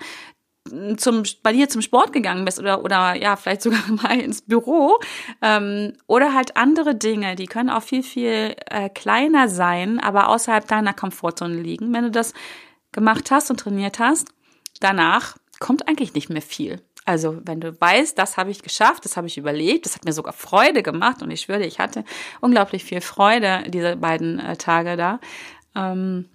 zum, 0.98 1.24
bei 1.44 1.54
dir 1.54 1.70
zum 1.70 1.82
Sport 1.82 2.12
gegangen 2.12 2.44
bist 2.44 2.60
oder, 2.60 2.84
oder 2.84 3.14
ja, 3.16 3.36
vielleicht 3.36 3.62
sogar 3.62 3.84
mal 4.04 4.20
ins 4.20 4.42
Büro 4.42 5.00
ähm, 5.42 5.94
oder 6.08 6.34
halt 6.34 6.58
andere 6.58 6.96
Dinge, 6.96 7.36
die 7.36 7.46
können 7.46 7.70
auch 7.70 7.84
viel, 7.84 8.04
viel 8.04 8.56
äh, 8.66 8.90
kleiner 8.90 9.48
sein, 9.48 10.00
aber 10.00 10.30
außerhalb 10.30 10.68
deiner 10.68 10.94
Komfortzone 10.94 11.56
liegen. 11.56 11.94
Wenn 11.94 12.06
du 12.06 12.12
das 12.12 12.34
gemacht 12.92 13.30
hast 13.32 13.52
und 13.52 13.60
trainiert 13.60 14.00
hast, 14.00 14.30
danach 14.80 15.38
kommt 15.60 15.88
eigentlich 15.88 16.14
nicht 16.14 16.30
mehr 16.30 16.42
viel. 16.42 16.82
Also 17.06 17.40
wenn 17.46 17.62
du 17.62 17.80
weißt, 17.80 18.18
das 18.18 18.36
habe 18.36 18.50
ich 18.50 18.64
geschafft, 18.64 19.06
das 19.06 19.16
habe 19.16 19.28
ich 19.28 19.38
überlebt, 19.38 19.86
das 19.86 19.96
hat 19.96 20.06
mir 20.06 20.14
sogar 20.14 20.34
Freude 20.34 20.82
gemacht 20.82 21.22
und 21.22 21.30
ich 21.30 21.42
schwöre, 21.42 21.64
ich 21.64 21.80
hatte 21.80 22.04
unglaublich 22.42 22.84
viel 22.84 23.00
Freude 23.00 23.64
diese 23.68 23.96
beiden 23.96 24.40
äh, 24.40 24.58
Tage 24.58 24.98
da. 24.98 25.20
Ähm, 25.76 26.26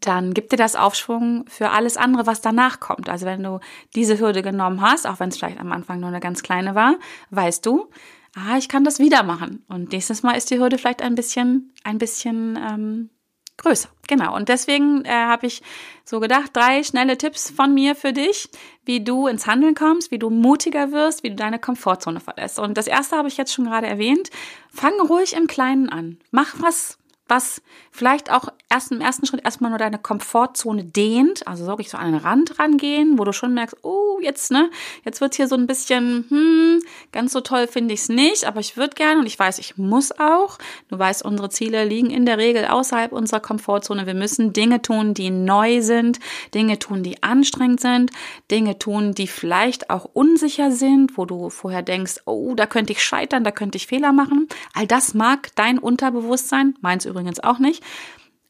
dann 0.00 0.34
gibt 0.34 0.52
dir 0.52 0.56
das 0.56 0.76
Aufschwung 0.76 1.44
für 1.46 1.70
alles 1.70 1.96
andere, 1.96 2.26
was 2.26 2.40
danach 2.40 2.80
kommt. 2.80 3.08
Also 3.08 3.26
wenn 3.26 3.42
du 3.42 3.60
diese 3.94 4.18
Hürde 4.18 4.42
genommen 4.42 4.80
hast, 4.80 5.06
auch 5.06 5.20
wenn 5.20 5.28
es 5.28 5.36
vielleicht 5.36 5.60
am 5.60 5.72
Anfang 5.72 6.00
nur 6.00 6.08
eine 6.08 6.20
ganz 6.20 6.42
kleine 6.42 6.74
war, 6.74 6.96
weißt 7.30 7.64
du, 7.64 7.88
ah, 8.34 8.56
ich 8.56 8.68
kann 8.68 8.84
das 8.84 8.98
wieder 8.98 9.22
machen. 9.22 9.64
Und 9.68 9.92
nächstes 9.92 10.22
Mal 10.22 10.32
ist 10.32 10.50
die 10.50 10.58
Hürde 10.58 10.78
vielleicht 10.78 11.02
ein 11.02 11.14
bisschen, 11.14 11.72
ein 11.84 11.98
bisschen 11.98 12.56
ähm, 12.56 13.10
größer. 13.56 13.88
Genau. 14.08 14.34
Und 14.34 14.48
deswegen 14.48 15.04
äh, 15.04 15.10
habe 15.10 15.46
ich 15.46 15.62
so 16.04 16.20
gedacht, 16.20 16.50
drei 16.52 16.82
schnelle 16.82 17.18
Tipps 17.18 17.50
von 17.50 17.74
mir 17.74 17.94
für 17.94 18.12
dich, 18.12 18.48
wie 18.84 19.02
du 19.02 19.26
ins 19.26 19.46
Handeln 19.46 19.74
kommst, 19.74 20.10
wie 20.10 20.18
du 20.18 20.30
mutiger 20.30 20.92
wirst, 20.92 21.22
wie 21.22 21.30
du 21.30 21.36
deine 21.36 21.58
Komfortzone 21.58 22.20
verlässt. 22.20 22.58
Und 22.58 22.76
das 22.76 22.86
erste 22.86 23.16
habe 23.16 23.28
ich 23.28 23.36
jetzt 23.36 23.52
schon 23.52 23.64
gerade 23.64 23.86
erwähnt. 23.86 24.30
Fang 24.72 24.94
ruhig 25.00 25.34
im 25.34 25.46
Kleinen 25.46 25.88
an. 25.88 26.18
Mach 26.30 26.54
was 26.60 26.98
was 27.28 27.62
vielleicht 27.90 28.30
auch 28.30 28.48
erst 28.70 28.92
im 28.92 29.00
ersten 29.00 29.26
Schritt 29.26 29.44
erstmal 29.44 29.70
nur 29.70 29.78
deine 29.78 29.98
Komfortzone 29.98 30.84
dehnt, 30.84 31.46
also 31.46 31.66
wirklich 31.66 31.90
so 31.90 31.98
an 31.98 32.12
den 32.12 32.20
Rand 32.20 32.58
rangehen, 32.58 33.18
wo 33.18 33.24
du 33.24 33.32
schon 33.32 33.54
merkst, 33.54 33.76
oh, 33.82 34.18
jetzt, 34.20 34.50
ne, 34.50 34.70
jetzt 35.04 35.20
wird's 35.20 35.36
hier 35.36 35.48
so 35.48 35.56
ein 35.56 35.66
bisschen, 35.66 36.26
hm, 36.28 36.80
ganz 37.12 37.32
so 37.32 37.40
toll 37.40 37.66
finde 37.66 37.94
ich's 37.94 38.08
nicht, 38.08 38.44
aber 38.44 38.60
ich 38.60 38.76
würde 38.76 38.94
gerne 38.94 39.20
und 39.20 39.26
ich 39.26 39.38
weiß, 39.38 39.58
ich 39.58 39.76
muss 39.76 40.12
auch. 40.18 40.58
Du 40.88 40.98
weißt, 40.98 41.24
unsere 41.24 41.48
Ziele 41.48 41.84
liegen 41.84 42.10
in 42.10 42.26
der 42.26 42.38
Regel 42.38 42.66
außerhalb 42.66 43.12
unserer 43.12 43.40
Komfortzone. 43.40 44.06
Wir 44.06 44.14
müssen 44.14 44.52
Dinge 44.52 44.82
tun, 44.82 45.14
die 45.14 45.30
neu 45.30 45.82
sind, 45.82 46.20
Dinge 46.54 46.78
tun, 46.78 47.02
die 47.02 47.22
anstrengend 47.22 47.80
sind, 47.80 48.10
Dinge 48.50 48.78
tun, 48.78 49.12
die 49.12 49.26
vielleicht 49.26 49.90
auch 49.90 50.08
unsicher 50.12 50.70
sind, 50.70 51.16
wo 51.16 51.24
du 51.24 51.50
vorher 51.50 51.82
denkst, 51.82 52.20
oh, 52.24 52.54
da 52.54 52.66
könnte 52.66 52.92
ich 52.92 53.02
scheitern, 53.02 53.44
da 53.44 53.50
könnte 53.50 53.76
ich 53.76 53.86
Fehler 53.86 54.12
machen. 54.12 54.48
All 54.74 54.86
das 54.86 55.14
mag 55.14 55.50
dein 55.56 55.78
Unterbewusstsein, 55.78 56.76
meins 56.80 57.04
übrigens 57.04 57.15
auch 57.44 57.58
nicht. 57.58 57.82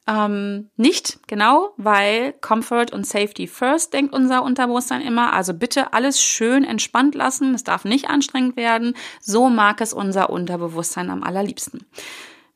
Ähm, 0.08 0.70
nicht, 0.76 1.18
genau, 1.26 1.70
weil 1.76 2.32
Comfort 2.40 2.92
und 2.92 3.04
Safety 3.06 3.49
first 3.49 3.92
denkt 3.92 4.14
unser 4.14 4.44
Unterbewusstsein 4.44 5.02
immer. 5.02 5.32
Also 5.32 5.52
bitte 5.52 5.92
alles 5.92 6.23
schön 6.23 6.62
entspannt 6.62 7.16
lassen. 7.16 7.54
Es 7.54 7.64
darf 7.64 7.85
nicht 7.85 8.08
anstrengend 8.08 8.56
werden. 8.56 8.94
So 9.20 9.49
mag 9.49 9.80
es 9.80 9.92
unser 9.92 10.30
Unterbewusstsein 10.30 11.11
am 11.11 11.25
allerliebsten. 11.25 11.87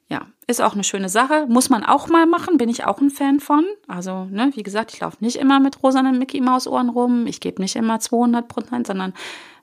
Ja, 0.08 0.26
ist 0.46 0.60
auch 0.60 0.74
eine 0.74 0.84
schöne 0.84 1.08
Sache. 1.08 1.46
Muss 1.48 1.70
man 1.70 1.84
auch 1.84 2.08
mal 2.08 2.26
machen, 2.26 2.56
bin 2.56 2.68
ich 2.68 2.84
auch 2.84 3.00
ein 3.00 3.10
Fan 3.10 3.40
von. 3.40 3.64
Also, 3.88 4.24
ne, 4.24 4.50
wie 4.54 4.62
gesagt, 4.62 4.92
ich 4.92 5.00
laufe 5.00 5.18
nicht 5.20 5.36
immer 5.36 5.58
mit 5.60 5.82
rosanen 5.82 6.18
Mickey 6.18 6.40
Maus 6.40 6.66
Ohren 6.66 6.88
rum. 6.88 7.26
Ich 7.26 7.40
gebe 7.40 7.62
nicht 7.62 7.76
immer 7.76 7.98
200 7.98 8.46
Prozent, 8.46 8.86
sondern 8.86 9.12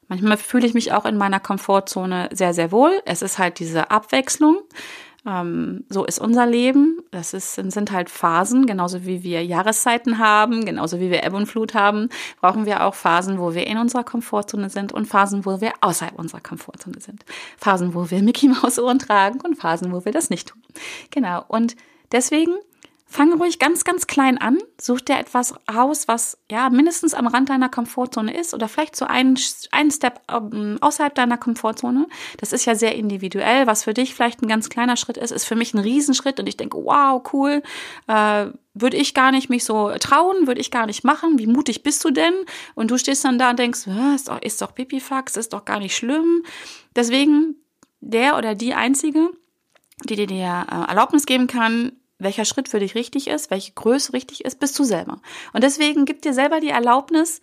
manchmal 0.08 0.38
fühle 0.38 0.66
ich 0.66 0.74
mich 0.74 0.92
auch 0.94 1.06
in 1.06 1.18
meiner 1.18 1.40
Komfortzone 1.40 2.30
sehr, 2.32 2.54
sehr 2.54 2.72
wohl. 2.72 3.02
Es 3.06 3.22
ist 3.22 3.38
halt 3.38 3.60
diese 3.60 3.92
Abwechslung. 3.92 4.60
Ähm, 5.28 5.84
so 5.90 6.06
ist 6.06 6.20
unser 6.20 6.46
Leben. 6.46 7.02
Das 7.12 7.34
ist, 7.34 7.56
sind 7.56 7.92
halt 7.92 8.10
Phasen, 8.10 8.66
genauso 8.66 9.06
wie 9.06 9.24
wir 9.24 9.46
Jahreszeiten 9.46 10.20
haben, 10.20 10.64
genauso 10.64 11.02
wie 11.02 11.12
wir 11.12 11.24
Ebb 11.24 11.34
und 11.34 11.48
Flut 11.48 11.74
haben, 11.74 12.08
brauchen 12.40 12.66
wir 12.66 12.86
auch 12.86 12.96
Phasen, 12.96 13.38
wo 13.38 13.54
wir 13.54 13.68
in 13.68 13.78
unserer 13.78 14.06
Komfortzone 14.06 14.70
sind 14.70 14.94
und 14.94 15.06
Phasen, 15.06 15.46
wo 15.46 15.60
wir 15.60 15.74
außerhalb 15.82 16.18
unserer 16.18 16.40
Komfortzone 16.40 17.02
sind. 17.02 17.26
Phasen, 17.58 17.94
wo 17.94 18.10
wir 18.10 18.24
Mickey 18.24 18.48
Maus 18.48 18.80
Ohren 18.80 19.00
tragen 19.00 19.42
und 19.42 19.56
Phasen, 19.56 19.92
wo 19.92 20.06
wir 20.06 20.14
das 20.14 20.30
nicht 20.30 20.48
tun. 20.48 20.62
Genau. 21.12 21.44
Und 21.50 21.76
deswegen 22.14 22.54
Fang 23.10 23.32
ruhig 23.34 23.58
ganz, 23.58 23.86
ganz 23.86 24.06
klein 24.06 24.38
an. 24.38 24.58
Such 24.80 25.00
dir 25.00 25.18
etwas 25.18 25.54
aus, 25.66 26.10
was 26.10 26.38
ja 26.52 26.70
mindestens 26.70 27.14
am 27.14 27.26
Rand 27.26 27.50
deiner 27.50 27.70
Komfortzone 27.70 28.38
ist 28.38 28.54
oder 28.54 28.68
vielleicht 28.68 28.98
so 28.98 29.06
ein, 29.06 29.40
ein 29.72 29.92
Step 29.92 30.22
ähm, 30.30 30.78
außerhalb 30.82 31.16
deiner 31.16 31.38
Komfortzone. 31.38 32.08
Das 32.38 32.52
ist 32.52 32.66
ja 32.66 32.76
sehr 32.76 32.96
individuell. 32.96 33.66
Was 33.66 33.86
für 33.86 33.94
dich 33.94 34.14
vielleicht 34.14 34.42
ein 34.42 34.50
ganz 34.50 34.68
kleiner 34.68 34.98
Schritt 34.98 35.16
ist, 35.16 35.32
ist 35.32 35.46
für 35.46 35.56
mich 35.56 35.74
ein 35.74 35.80
Riesenschritt 35.80 36.38
und 36.42 36.48
ich 36.48 36.58
denke, 36.58 36.78
wow, 36.78 37.24
cool. 37.32 37.64
Äh, 38.08 38.48
würde 38.74 38.98
ich 38.98 39.14
gar 39.14 39.32
nicht 39.32 39.50
mich 39.50 39.64
so 39.64 39.90
trauen, 40.00 40.46
würde 40.46 40.60
ich 40.62 40.70
gar 40.70 40.86
nicht 40.86 41.06
machen. 41.06 41.40
Wie 41.40 41.48
mutig 41.48 41.84
bist 41.84 42.04
du 42.04 42.12
denn? 42.12 42.34
Und 42.76 42.92
du 42.92 42.98
stehst 42.98 43.24
dann 43.24 43.40
da 43.40 43.52
und 43.52 43.60
denkst, 43.60 43.88
ist 44.16 44.28
doch, 44.28 44.42
ist 44.42 44.62
doch 44.62 44.76
Pipifax, 44.76 45.38
ist 45.38 45.54
doch 45.54 45.64
gar 45.64 45.80
nicht 45.80 45.96
schlimm. 45.96 46.44
Deswegen 46.94 47.56
der 48.02 48.38
oder 48.38 48.54
die 48.54 48.74
Einzige, 48.74 49.30
die 50.04 50.18
dir 50.18 50.28
die 50.28 50.40
äh, 50.40 50.88
Erlaubnis 50.88 51.26
geben 51.26 51.48
kann, 51.48 51.94
welcher 52.20 52.46
Schritt 52.46 52.68
für 52.68 52.80
dich 52.80 52.96
richtig 52.96 53.28
ist, 53.28 53.52
welche 53.52 53.74
Größe 53.74 54.14
richtig 54.14 54.46
ist, 54.46 54.60
bist 54.60 54.78
du 54.80 54.84
selber. 54.84 55.22
Und 55.54 55.64
deswegen 55.64 56.06
gib 56.06 56.22
dir 56.22 56.34
selber 56.34 56.60
die 56.60 56.70
Erlaubnis, 56.70 57.42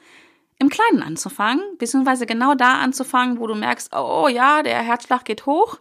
im 0.59 0.69
Kleinen 0.69 1.03
anzufangen, 1.03 1.63
beziehungsweise 1.79 2.27
genau 2.27 2.55
da 2.55 2.75
anzufangen, 2.75 3.39
wo 3.39 3.47
du 3.47 3.55
merkst, 3.55 3.95
oh 3.95 4.29
ja, 4.29 4.63
der 4.63 4.83
Herzschlag 4.83 5.25
geht 5.25 5.47
hoch, 5.47 5.79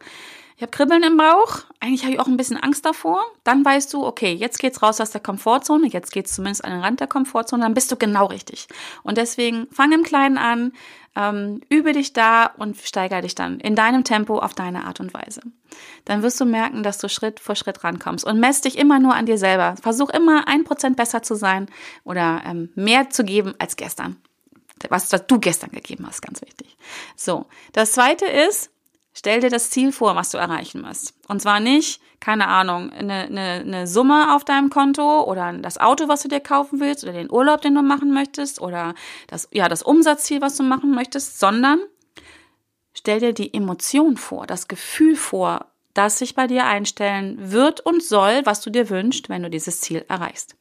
ich 0.55 0.61
habe 0.61 0.71
Kribbeln 0.71 1.03
im 1.03 1.17
Bauch, 1.17 1.59
eigentlich 1.79 2.03
habe 2.03 2.13
ich 2.13 2.19
auch 2.19 2.27
ein 2.27 2.37
bisschen 2.37 2.57
Angst 2.57 2.85
davor. 2.85 3.23
Dann 3.43 3.65
weißt 3.65 3.93
du, 3.93 4.05
okay, 4.05 4.33
jetzt 4.33 4.59
geht's 4.59 4.81
raus 4.81 5.01
aus 5.01 5.11
der 5.11 5.21
Komfortzone, 5.21 5.87
jetzt 5.87 6.11
geht's 6.11 6.35
zumindest 6.35 6.63
an 6.63 6.71
den 6.71 6.81
Rand 6.81 6.99
der 6.99 7.07
Komfortzone, 7.07 7.63
dann 7.63 7.73
bist 7.73 7.91
du 7.91 7.95
genau 7.95 8.27
richtig. 8.27 8.67
Und 9.03 9.17
deswegen 9.17 9.67
fang 9.71 9.91
im 9.91 10.03
Kleinen 10.03 10.37
an, 10.37 10.73
ähm, 11.15 11.61
übe 11.69 11.93
dich 11.93 12.13
da 12.13 12.45
und 12.57 12.77
steigere 12.77 13.21
dich 13.21 13.35
dann 13.35 13.59
in 13.59 13.75
deinem 13.75 14.03
Tempo 14.03 14.39
auf 14.39 14.53
deine 14.53 14.85
Art 14.85 14.99
und 14.99 15.13
Weise. 15.13 15.41
Dann 16.05 16.23
wirst 16.23 16.39
du 16.39 16.45
merken, 16.45 16.83
dass 16.83 16.97
du 16.97 17.09
Schritt 17.09 17.39
vor 17.39 17.55
Schritt 17.55 17.83
rankommst 17.83 18.25
und 18.25 18.39
mess 18.39 18.61
dich 18.61 18.77
immer 18.77 18.99
nur 18.99 19.13
an 19.13 19.25
dir 19.25 19.37
selber. 19.37 19.75
Versuch 19.81 20.09
immer 20.09 20.47
ein 20.47 20.63
Prozent 20.63 20.97
besser 20.97 21.21
zu 21.21 21.35
sein 21.35 21.67
oder 22.03 22.41
ähm, 22.45 22.69
mehr 22.75 23.09
zu 23.09 23.23
geben 23.23 23.53
als 23.59 23.75
gestern. 23.75 24.17
Was, 24.89 25.11
was 25.13 25.27
du 25.27 25.39
gestern 25.39 25.71
gegeben 25.71 26.05
hast, 26.05 26.21
ganz 26.21 26.41
wichtig. 26.41 26.77
So, 27.15 27.45
das 27.71 27.93
zweite 27.93 28.25
ist, 28.25 28.69
Stell 29.13 29.41
dir 29.41 29.49
das 29.49 29.69
Ziel 29.69 29.91
vor, 29.91 30.15
was 30.15 30.31
du 30.31 30.37
erreichen 30.37 30.81
musst. 30.81 31.13
Und 31.27 31.41
zwar 31.41 31.59
nicht, 31.59 32.01
keine 32.19 32.47
Ahnung, 32.47 32.91
eine, 32.91 33.25
eine, 33.25 33.61
eine 33.61 33.87
Summe 33.87 34.35
auf 34.35 34.43
deinem 34.43 34.69
Konto 34.69 35.23
oder 35.23 35.53
das 35.53 35.77
Auto, 35.77 36.07
was 36.07 36.23
du 36.23 36.29
dir 36.29 36.39
kaufen 36.39 36.79
willst 36.79 37.03
oder 37.03 37.13
den 37.13 37.31
Urlaub, 37.31 37.61
den 37.61 37.75
du 37.75 37.83
machen 37.83 38.11
möchtest 38.11 38.59
oder 38.59 38.95
das, 39.27 39.47
ja, 39.51 39.69
das 39.69 39.83
Umsatzziel, 39.83 40.41
was 40.41 40.57
du 40.57 40.63
machen 40.63 40.95
möchtest, 40.95 41.39
sondern 41.39 41.79
stell 42.93 43.19
dir 43.19 43.33
die 43.33 43.53
Emotion 43.53 44.17
vor, 44.17 44.47
das 44.47 44.67
Gefühl 44.67 45.15
vor, 45.15 45.67
das 45.93 46.17
sich 46.17 46.33
bei 46.33 46.47
dir 46.47 46.65
einstellen 46.65 47.51
wird 47.51 47.81
und 47.81 48.01
soll, 48.01 48.41
was 48.45 48.61
du 48.61 48.71
dir 48.71 48.89
wünschst, 48.89 49.29
wenn 49.29 49.43
du 49.43 49.49
dieses 49.51 49.79
Ziel 49.81 50.03
erreichst 50.07 50.55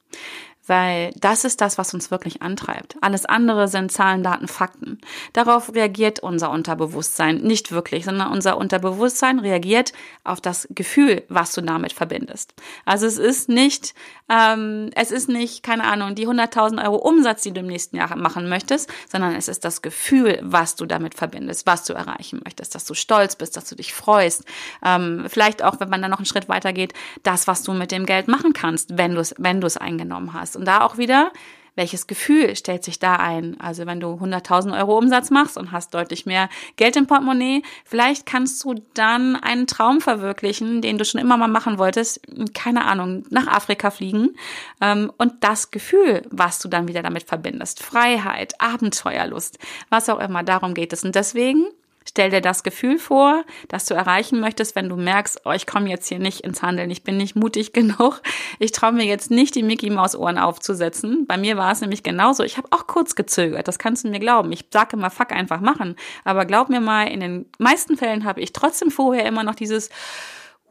weil 0.67 1.13
das 1.17 1.45
ist 1.45 1.61
das, 1.61 1.77
was 1.77 1.93
uns 1.93 2.11
wirklich 2.11 2.43
antreibt. 2.43 2.97
Alles 3.01 3.27
andere 3.27 3.67
sind 3.69 3.91
Zahlen, 3.91 4.23
Daten, 4.23 4.47
Fakten. 4.47 5.01
Darauf 5.33 5.75
reagiert 5.75 6.21
unser 6.21 6.51
Unterbewusstsein 6.51 7.39
nicht 7.39 7.73
wirklich, 7.73 8.05
sondern 8.05 8.31
unser 8.31 8.57
Unterbewusstsein 8.57 9.41
reagiert 9.41 9.93
auf 10.25 10.41
das 10.41 10.69
Gefühl, 10.71 11.25
was 11.29 11.53
du 11.53 11.63
damit 11.63 11.93
verbindest. 11.93 12.55
Also 12.85 13.07
es 13.07 13.19
ist 13.19 13.49
nicht, 13.49 13.95
ähm, 14.29 14.91
es 14.95 15.11
ist 15.11 15.29
nicht, 15.29 15.63
keine 15.63 15.85
Ahnung, 15.85 16.15
die 16.15 16.29
100.000 16.29 16.83
Euro 16.85 16.97
Umsatz, 16.97 17.43
die 17.43 17.53
du 17.53 17.61
im 17.61 17.67
nächsten 17.67 17.97
Jahr 17.97 18.15
machen 18.17 18.49
möchtest, 18.49 18.89
sondern 19.11 19.35
es 19.35 19.49
ist 19.49 19.65
das 19.65 19.83
Gefühl, 19.83 20.39
was 20.43 20.77
du 20.77 20.87
damit 20.87 21.15
verbindest, 21.15 21.67
was 21.67 21.85
du 21.85 21.93
erreichen 21.93 22.41
möchtest, 22.45 22.75
dass 22.75 22.85
du 22.85 22.95
stolz 22.95 23.35
bist, 23.37 23.57
dass 23.57 23.69
du 23.69 23.75
dich 23.75 23.93
freust. 23.93 24.45
Ähm, 24.85 25.25
vielleicht 25.29 25.63
auch, 25.63 25.81
wenn 25.81 25.89
man 25.89 26.03
dann 26.03 26.11
noch 26.11 26.19
einen 26.19 26.27
Schritt 26.27 26.49
weiter 26.49 26.73
geht, 26.73 26.95
das, 27.25 27.49
was 27.49 27.63
du 27.63 27.73
mit 27.73 27.91
dem 27.91 28.07
Geld 28.07 28.29
machen 28.29 28.53
kannst, 28.53 28.97
wenn 28.97 29.15
du 29.15 29.21
es, 29.21 29.35
wenn 29.39 29.61
du 29.61 29.67
es 29.67 29.77
eingenommen 29.77 30.33
hast 30.33 30.52
hast. 30.53 30.57
Und 30.57 30.67
da 30.67 30.83
auch 30.83 30.99
wieder, 30.99 31.33
welches 31.75 32.07
Gefühl 32.07 32.55
stellt 32.55 32.85
sich 32.85 32.99
da 32.99 33.17
ein? 33.17 33.59
Also 33.59 33.87
wenn 33.87 33.99
du 33.99 34.09
100.000 34.09 34.77
Euro 34.79 34.99
Umsatz 34.99 35.31
machst 35.31 35.57
und 35.57 35.73
hast 35.73 35.95
deutlich 35.95 36.27
mehr 36.27 36.51
Geld 36.77 36.97
im 36.97 37.07
Portemonnaie, 37.07 37.63
vielleicht 37.87 38.27
kannst 38.27 38.63
du 38.65 38.75
dann 38.93 39.37
einen 39.37 39.67
Traum 39.67 40.03
verwirklichen, 40.03 40.83
den 40.83 40.99
du 40.99 41.05
schon 41.07 41.21
immer 41.21 41.39
mal 41.39 41.49
machen 41.49 41.79
wolltest, 41.79 42.21
keine 42.53 42.85
Ahnung, 42.85 43.25
nach 43.31 43.47
Afrika 43.47 43.91
fliegen. 43.91 44.37
Ähm, 44.83 45.11
und 45.17 45.33
das 45.41 45.71
Gefühl, 45.71 46.23
was 46.31 46.59
du 46.59 46.69
dann 46.69 46.89
wieder 46.89 47.03
damit 47.03 47.25
verbindest, 47.25 47.83
Freiheit, 47.83 48.61
Abenteuerlust, 48.61 49.59
was 49.89 50.11
auch 50.11 50.21
immer, 50.21 50.43
darum 50.43 50.75
geht 50.75 50.93
es. 50.93 51.05
Und 51.05 51.15
deswegen 51.15 51.67
Stell 52.09 52.31
dir 52.31 52.41
das 52.41 52.63
Gefühl 52.63 52.99
vor, 52.99 53.45
das 53.69 53.85
du 53.87 53.95
erreichen 53.95 54.41
möchtest, 54.41 54.75
wenn 54.75 54.89
du 54.89 54.97
merkst, 54.97 55.43
oh, 55.45 55.53
ich 55.53 55.67
komme 55.67 55.89
jetzt 55.89 56.09
hier 56.09 56.19
nicht 56.19 56.41
ins 56.41 56.63
Handeln, 56.63 56.91
ich 56.91 57.05
bin 57.05 57.17
nicht 57.17 57.37
mutig 57.37 57.73
genug, 57.73 58.23
ich 58.59 58.73
traue 58.73 58.93
mir 58.93 59.05
jetzt 59.05 59.31
nicht 59.31 59.55
die 59.55 59.63
Mickey 59.63 59.91
Maus 59.91 60.15
Ohren 60.15 60.39
aufzusetzen. 60.39 61.27
Bei 61.27 61.37
mir 61.37 61.57
war 61.57 61.73
es 61.73 61.81
nämlich 61.81 62.03
genauso. 62.03 62.43
Ich 62.43 62.57
habe 62.57 62.69
auch 62.71 62.87
kurz 62.87 63.15
gezögert, 63.15 63.69
das 63.69 63.79
kannst 63.79 64.05
du 64.05 64.09
mir 64.09 64.21
glauben. 64.21 64.53
Ich 64.53 64.67
sage 64.73 64.97
immer, 64.97 65.11
fuck 65.11 65.33
einfach 65.33 65.61
machen. 65.61 65.97
Aber 66.25 66.45
glaub 66.45 66.69
mir 66.69 66.81
mal, 66.81 67.09
in 67.09 67.21
den 67.21 67.47
meisten 67.59 67.97
Fällen 67.97 68.25
habe 68.25 68.41
ich 68.41 68.53
trotzdem 68.53 68.91
vorher 68.91 69.27
immer 69.27 69.45
noch 69.45 69.55
dieses 69.55 69.91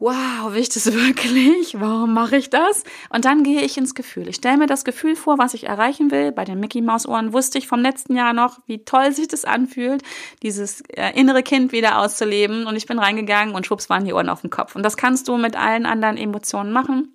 wow, 0.02 0.52
will 0.52 0.60
ich 0.60 0.68
das 0.68 0.86
wirklich? 0.92 1.80
Warum 1.80 2.12
mache 2.12 2.36
ich 2.36 2.50
das? 2.50 2.82
Und 3.10 3.24
dann 3.24 3.44
gehe 3.44 3.62
ich 3.62 3.78
ins 3.78 3.94
Gefühl. 3.94 4.28
Ich 4.28 4.36
stelle 4.36 4.58
mir 4.58 4.66
das 4.66 4.84
Gefühl 4.84 5.14
vor, 5.14 5.38
was 5.38 5.54
ich 5.54 5.64
erreichen 5.64 6.10
will. 6.10 6.32
Bei 6.32 6.44
den 6.44 6.58
Mickey 6.58 6.82
Maus 6.82 7.06
Ohren 7.06 7.32
wusste 7.32 7.58
ich 7.58 7.68
vom 7.68 7.80
letzten 7.80 8.16
Jahr 8.16 8.32
noch, 8.32 8.58
wie 8.66 8.84
toll 8.84 9.12
sich 9.12 9.28
das 9.28 9.44
anfühlt, 9.44 10.02
dieses 10.42 10.82
äh, 10.88 11.12
innere 11.14 11.42
Kind 11.42 11.72
wieder 11.72 11.98
auszuleben. 11.98 12.66
Und 12.66 12.76
ich 12.76 12.86
bin 12.86 12.98
reingegangen 12.98 13.54
und 13.54 13.64
schwupps 13.64 13.88
waren 13.88 14.04
die 14.04 14.12
Ohren 14.12 14.28
auf 14.28 14.40
dem 14.40 14.50
Kopf. 14.50 14.74
Und 14.74 14.82
das 14.82 14.96
kannst 14.96 15.28
du 15.28 15.36
mit 15.36 15.56
allen 15.56 15.86
anderen 15.86 16.16
Emotionen 16.16 16.72
machen. 16.72 17.12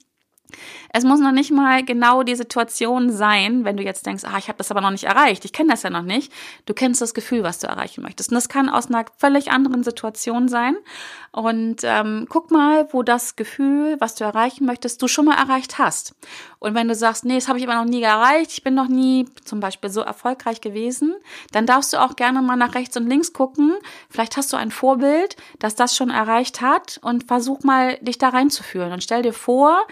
Es 0.94 1.04
muss 1.04 1.20
noch 1.20 1.32
nicht 1.32 1.52
mal 1.52 1.84
genau 1.84 2.24
die 2.24 2.36
Situation 2.36 3.12
sein, 3.12 3.66
wenn 3.66 3.78
du 3.78 3.84
jetzt 3.84 4.06
denkst, 4.06 4.24
ah, 4.26 4.38
ich 4.38 4.48
habe 4.48 4.58
das 4.58 4.72
aber 4.72 4.82
noch 4.82 4.92
nicht 4.92 5.04
erreicht, 5.04 5.46
ich 5.46 5.54
kenne 5.54 5.72
das 5.72 5.84
ja 5.84 5.90
noch 5.90 6.04
nicht. 6.04 6.32
Du 6.66 6.74
kennst 6.74 7.02
das 7.02 7.14
Gefühl, 7.14 7.44
was 7.44 7.60
du 7.60 7.68
erreichen 7.68 8.02
möchtest. 8.02 8.32
Und 8.32 8.36
das 8.36 8.50
kann 8.50 8.70
aus 8.70 8.88
einer 8.88 9.06
völlig 9.18 9.52
anderen 9.52 9.84
Situation 9.84 10.48
sein. 10.48 10.78
Und 11.32 11.82
ähm, 11.84 12.26
guck 12.30 12.52
mal, 12.52 12.88
wo 12.92 13.04
das 13.04 13.36
Gefühl, 13.36 13.98
was 14.00 14.16
du 14.16 14.24
erreichen 14.24 14.66
möchtest, 14.66 15.02
du 15.02 15.08
schon 15.08 15.26
mal 15.26 15.38
erreicht 15.38 15.78
hast. 15.78 16.16
Und 16.60 16.74
wenn 16.74 16.88
du 16.88 16.96
sagst, 16.96 17.26
nee, 17.26 17.36
das 17.36 17.48
habe 17.48 17.60
ich 17.60 17.68
aber 17.68 17.76
noch 17.76 17.90
nie 17.90 18.02
erreicht, 18.02 18.52
ich 18.52 18.64
bin 18.64 18.74
noch 18.74 18.88
nie 18.88 19.28
zum 19.46 19.60
Beispiel 19.60 19.90
so 19.90 20.02
erfolgreich 20.02 20.62
gewesen, 20.62 21.16
dann 21.52 21.68
darfst 21.68 21.94
du 21.94 22.02
auch 22.02 22.16
gerne 22.16 22.42
mal 22.42 22.56
nach 22.56 22.74
rechts 22.74 22.98
und 22.98 23.08
links 23.08 23.34
gucken. 23.34 23.76
Vielleicht 24.10 24.38
hast 24.38 24.52
du 24.52 24.58
ein 24.58 24.72
Vorbild, 24.72 25.36
das 25.60 25.76
das 25.76 25.96
schon 25.96 26.10
erreicht 26.10 26.62
hat 26.62 27.00
und 27.04 27.26
versuch 27.26 27.64
mal, 27.64 27.98
dich 28.02 28.18
da 28.18 28.30
reinzuführen. 28.30 28.92
Und 28.92 29.04
stell 29.04 29.22
dir 29.22 29.34
vor, 29.34 29.86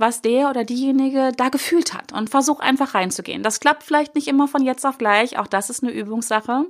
was 0.00 0.22
der 0.22 0.50
oder 0.50 0.64
diejenige 0.64 1.32
da 1.36 1.48
gefühlt 1.48 1.94
hat. 1.94 2.12
Und 2.12 2.30
versuch 2.30 2.60
einfach 2.60 2.94
reinzugehen. 2.94 3.42
Das 3.42 3.60
klappt 3.60 3.82
vielleicht 3.82 4.14
nicht 4.14 4.28
immer 4.28 4.48
von 4.48 4.64
jetzt 4.64 4.84
auf 4.84 4.98
gleich, 4.98 5.38
auch 5.38 5.46
das 5.46 5.70
ist 5.70 5.82
eine 5.82 5.92
Übungssache, 5.92 6.66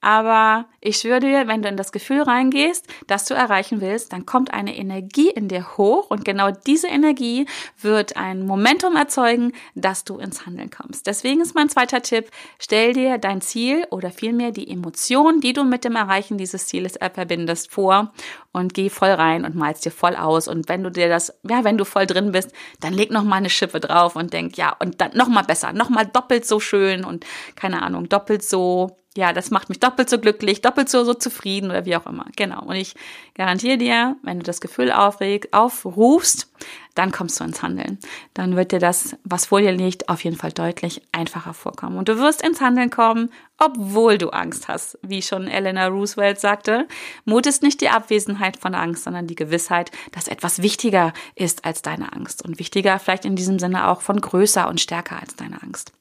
aber 0.00 0.66
ich 0.80 0.96
schwöre 0.96 1.20
dir, 1.20 1.46
wenn 1.46 1.62
du 1.62 1.68
in 1.68 1.76
das 1.76 1.92
Gefühl 1.92 2.22
reingehst, 2.22 2.86
dass 3.06 3.26
du 3.26 3.34
erreichen 3.34 3.80
willst, 3.80 4.12
dann 4.12 4.24
kommt 4.24 4.52
eine 4.52 4.76
Energie 4.76 5.28
in 5.28 5.48
dir 5.48 5.76
hoch 5.76 6.10
und 6.10 6.24
genau 6.24 6.50
diese 6.50 6.88
Energie 6.88 7.46
wird 7.80 8.16
ein 8.16 8.46
Momentum 8.46 8.96
erzeugen, 8.96 9.52
dass 9.74 10.04
du 10.04 10.18
ins 10.18 10.46
Handeln 10.46 10.70
kommst. 10.70 11.06
Deswegen 11.06 11.42
ist 11.42 11.54
mein 11.54 11.68
zweiter 11.68 12.00
Tipp, 12.00 12.30
stell 12.58 12.94
dir 12.94 13.18
dein 13.18 13.42
Ziel 13.42 13.86
oder 13.90 14.10
vielmehr 14.10 14.52
die 14.52 14.70
Emotion, 14.70 15.40
die 15.40 15.52
du 15.52 15.64
mit 15.64 15.84
dem 15.84 15.96
Erreichen 15.96 16.38
dieses 16.38 16.66
Zieles 16.66 16.98
verbindest, 17.12 17.70
vor 17.70 18.12
und 18.52 18.72
geh 18.72 18.88
voll 18.88 19.10
rein 19.10 19.44
und 19.44 19.54
malst 19.54 19.84
dir 19.84 19.90
voll 19.90 20.16
aus 20.16 20.48
und 20.48 20.68
wenn 20.68 20.82
du 20.82 20.90
dir 20.90 21.08
das, 21.08 21.34
ja, 21.48 21.62
wenn 21.64 21.76
du 21.76 21.84
voll 21.84 22.06
drin 22.06 22.32
bist, 22.32 22.52
dann 22.80 22.94
leg 22.94 23.10
noch 23.10 23.22
mal 23.22 23.36
eine 23.36 23.50
Schippe 23.50 23.80
drauf 23.80 24.16
und 24.16 24.32
denk, 24.32 24.56
ja, 24.56 24.74
und 24.80 25.00
dann 25.00 25.10
noch 25.14 25.28
mal 25.28 25.42
besser, 25.42 25.72
noch 25.72 25.90
mal 25.90 26.06
doppelt 26.06 26.46
so 26.46 26.58
schön 26.58 27.04
und 27.04 27.26
keine 27.54 27.82
Ahnung, 27.82 28.08
doppelt 28.08 28.42
so 28.42 28.96
ja, 29.16 29.32
das 29.32 29.50
macht 29.50 29.68
mich 29.68 29.80
doppelt 29.80 30.08
so 30.08 30.20
glücklich, 30.20 30.62
doppelt 30.62 30.88
so, 30.88 31.02
so 31.02 31.14
zufrieden 31.14 31.70
oder 31.70 31.84
wie 31.84 31.96
auch 31.96 32.06
immer. 32.06 32.26
Genau. 32.36 32.62
Und 32.62 32.76
ich 32.76 32.94
garantiere 33.34 33.76
dir, 33.76 34.16
wenn 34.22 34.38
du 34.38 34.44
das 34.44 34.60
Gefühl 34.60 34.92
aufreg, 34.92 35.48
aufrufst, 35.50 36.48
dann 36.94 37.10
kommst 37.10 37.40
du 37.40 37.44
ins 37.44 37.60
Handeln. 37.60 37.98
Dann 38.34 38.54
wird 38.54 38.70
dir 38.70 38.78
das, 38.78 39.16
was 39.24 39.46
vor 39.46 39.60
dir 39.60 39.72
liegt, 39.72 40.08
auf 40.08 40.22
jeden 40.22 40.36
Fall 40.36 40.52
deutlich 40.52 41.02
einfacher 41.10 41.54
vorkommen. 41.54 41.96
Und 41.96 42.08
du 42.08 42.18
wirst 42.18 42.42
ins 42.42 42.60
Handeln 42.60 42.90
kommen, 42.90 43.30
obwohl 43.58 44.16
du 44.16 44.30
Angst 44.30 44.68
hast. 44.68 44.96
Wie 45.02 45.22
schon 45.22 45.48
Eleanor 45.48 45.88
Roosevelt 45.88 46.38
sagte, 46.38 46.86
Mut 47.24 47.46
ist 47.46 47.62
nicht 47.62 47.80
die 47.80 47.88
Abwesenheit 47.88 48.58
von 48.58 48.76
Angst, 48.76 49.04
sondern 49.04 49.26
die 49.26 49.34
Gewissheit, 49.34 49.90
dass 50.12 50.28
etwas 50.28 50.62
wichtiger 50.62 51.12
ist 51.34 51.64
als 51.64 51.82
deine 51.82 52.12
Angst. 52.12 52.44
Und 52.44 52.60
wichtiger 52.60 52.98
vielleicht 53.00 53.24
in 53.24 53.34
diesem 53.34 53.58
Sinne 53.58 53.88
auch 53.88 54.02
von 54.02 54.20
größer 54.20 54.68
und 54.68 54.80
stärker 54.80 55.20
als 55.20 55.34
deine 55.34 55.62
Angst. 55.62 55.92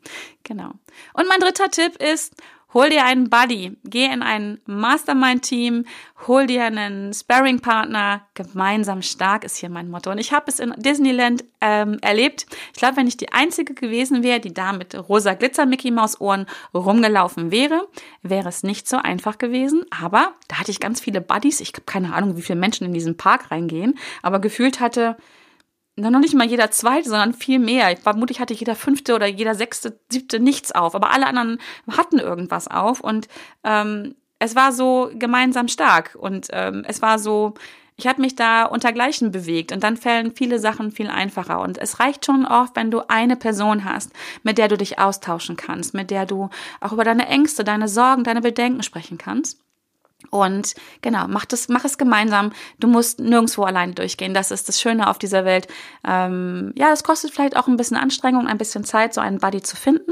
Genau. 0.44 0.74
Und 1.14 1.28
mein 1.28 1.40
dritter 1.40 1.70
Tipp 1.70 1.96
ist, 2.02 2.36
Hol 2.72 2.92
dir 2.92 3.04
einen 3.04 3.32
Buddy, 3.32 3.78
geh 3.84 4.06
in 4.06 4.22
ein 4.22 4.60
Mastermind-Team, 4.68 5.86
hol 6.28 6.46
dir 6.46 6.66
einen 6.66 7.12
Sparring-Partner. 7.14 8.28
Gemeinsam 8.36 9.02
stark 9.02 9.44
ist 9.44 9.58
hier 9.58 9.70
mein 9.70 9.90
Motto. 9.90 10.12
Und 10.12 10.20
ich 10.20 10.34
habe 10.34 10.46
es 10.48 10.60
in 10.60 10.76
Disneyland 10.78 11.46
ähm, 11.62 11.98
erlebt. 12.02 12.46
Ich 12.74 12.80
glaube, 12.80 12.98
wenn 12.98 13.08
ich 13.08 13.18
die 13.18 13.32
Einzige 13.32 13.74
gewesen 13.74 14.22
wäre, 14.22 14.40
die 14.40 14.54
da 14.54 14.72
mit 14.74 14.94
rosa 15.10 15.34
Glitzer-Mickey-Maus-Ohren 15.34 16.46
rumgelaufen 16.72 17.50
wäre, 17.50 17.88
wäre 18.22 18.50
es 18.50 18.62
nicht 18.62 18.88
so 18.88 18.98
einfach 18.98 19.40
gewesen. 19.40 19.84
Aber 19.90 20.34
da 20.48 20.60
hatte 20.60 20.70
ich 20.70 20.80
ganz 20.80 21.02
viele 21.02 21.22
Buddies. 21.22 21.62
Ich 21.62 21.70
habe 21.70 21.86
keine 21.88 22.14
Ahnung, 22.14 22.38
wie 22.38 22.44
viele 22.44 22.60
Menschen 22.60 22.86
in 22.86 22.94
diesen 22.94 23.18
Park 23.18 23.50
reingehen. 23.50 23.98
Aber 24.22 24.38
gefühlt 24.38 24.80
hatte 24.80 25.18
noch 26.00 26.20
nicht 26.20 26.36
mal 26.36 26.48
jeder 26.48 26.72
zweite, 26.72 27.10
sondern 27.10 27.34
viel 27.34 27.60
mehr. 27.60 27.96
Vermutlich 27.98 28.40
hatte 28.40 28.54
jeder 28.54 28.76
fünfte 28.76 29.16
oder 29.16 29.28
jeder 29.28 29.56
sechste, 29.56 30.00
siebte 30.10 30.40
nichts 30.40 30.72
auf, 30.72 30.96
aber 30.96 31.12
alle 31.12 31.28
anderen 31.28 31.60
hatten 31.90 32.20
irgendwas 32.20 32.68
auf. 32.68 33.02
Und 33.02 33.28
ähm, 33.64 34.16
es 34.40 34.56
war 34.56 34.72
so 34.72 35.12
gemeinsam 35.14 35.68
stark. 35.68 36.16
Und 36.20 36.48
ähm, 36.52 36.84
es 36.88 37.02
war 37.02 37.20
so, 37.20 37.54
ich 37.98 38.08
habe 38.08 38.22
mich 38.22 38.36
da 38.36 38.64
untergleichen 38.64 39.32
bewegt. 39.32 39.72
Und 39.72 39.84
dann 39.84 39.98
fällen 39.98 40.34
viele 40.34 40.60
Sachen 40.60 40.92
viel 40.92 41.10
einfacher. 41.10 41.60
Und 41.60 41.78
es 41.78 42.00
reicht 42.00 42.26
schon 42.26 42.46
oft, 42.46 42.76
wenn 42.76 42.92
du 42.92 43.02
eine 43.10 43.36
Person 43.36 43.84
hast, 43.84 44.12
mit 44.44 44.58
der 44.58 44.70
du 44.70 44.78
dich 44.78 45.00
austauschen 45.00 45.58
kannst, 45.58 45.94
mit 45.94 46.10
der 46.10 46.26
du 46.26 46.50
auch 46.80 46.94
über 46.94 47.04
deine 47.04 47.28
Ängste, 47.28 47.64
deine 47.64 47.88
Sorgen, 47.88 48.24
deine 48.24 48.42
Bedenken 48.42 48.84
sprechen 48.84 49.18
kannst. 49.18 49.60
Und 50.32 50.76
genau, 51.02 51.28
mach, 51.28 51.46
das, 51.46 51.70
mach 51.70 51.86
es 51.86 51.98
gemeinsam. 51.98 52.52
Du 52.80 52.88
musst 52.88 53.20
nirgendwo 53.20 53.64
alleine 53.64 53.94
durchgehen. 53.94 54.34
Das 54.34 54.52
ist 54.52 54.68
das 54.68 54.82
Schöne 54.82 55.10
auf 55.10 55.18
dieser 55.18 55.46
Welt. 55.46 55.68
Ähm, 56.06 56.74
ja, 56.76 56.92
es 56.92 57.04
kostet 57.04 57.32
vielleicht 57.32 57.56
auch 57.56 57.68
ein 57.68 57.78
bisschen 57.78 57.98
Anstrengung, 57.98 58.48
ein 58.48 58.58
bisschen 58.58 58.84
Zeit, 58.84 59.14
so 59.14 59.22
einen 59.22 59.40
Buddy 59.40 59.62
zu 59.62 59.76
finden. 59.76 60.12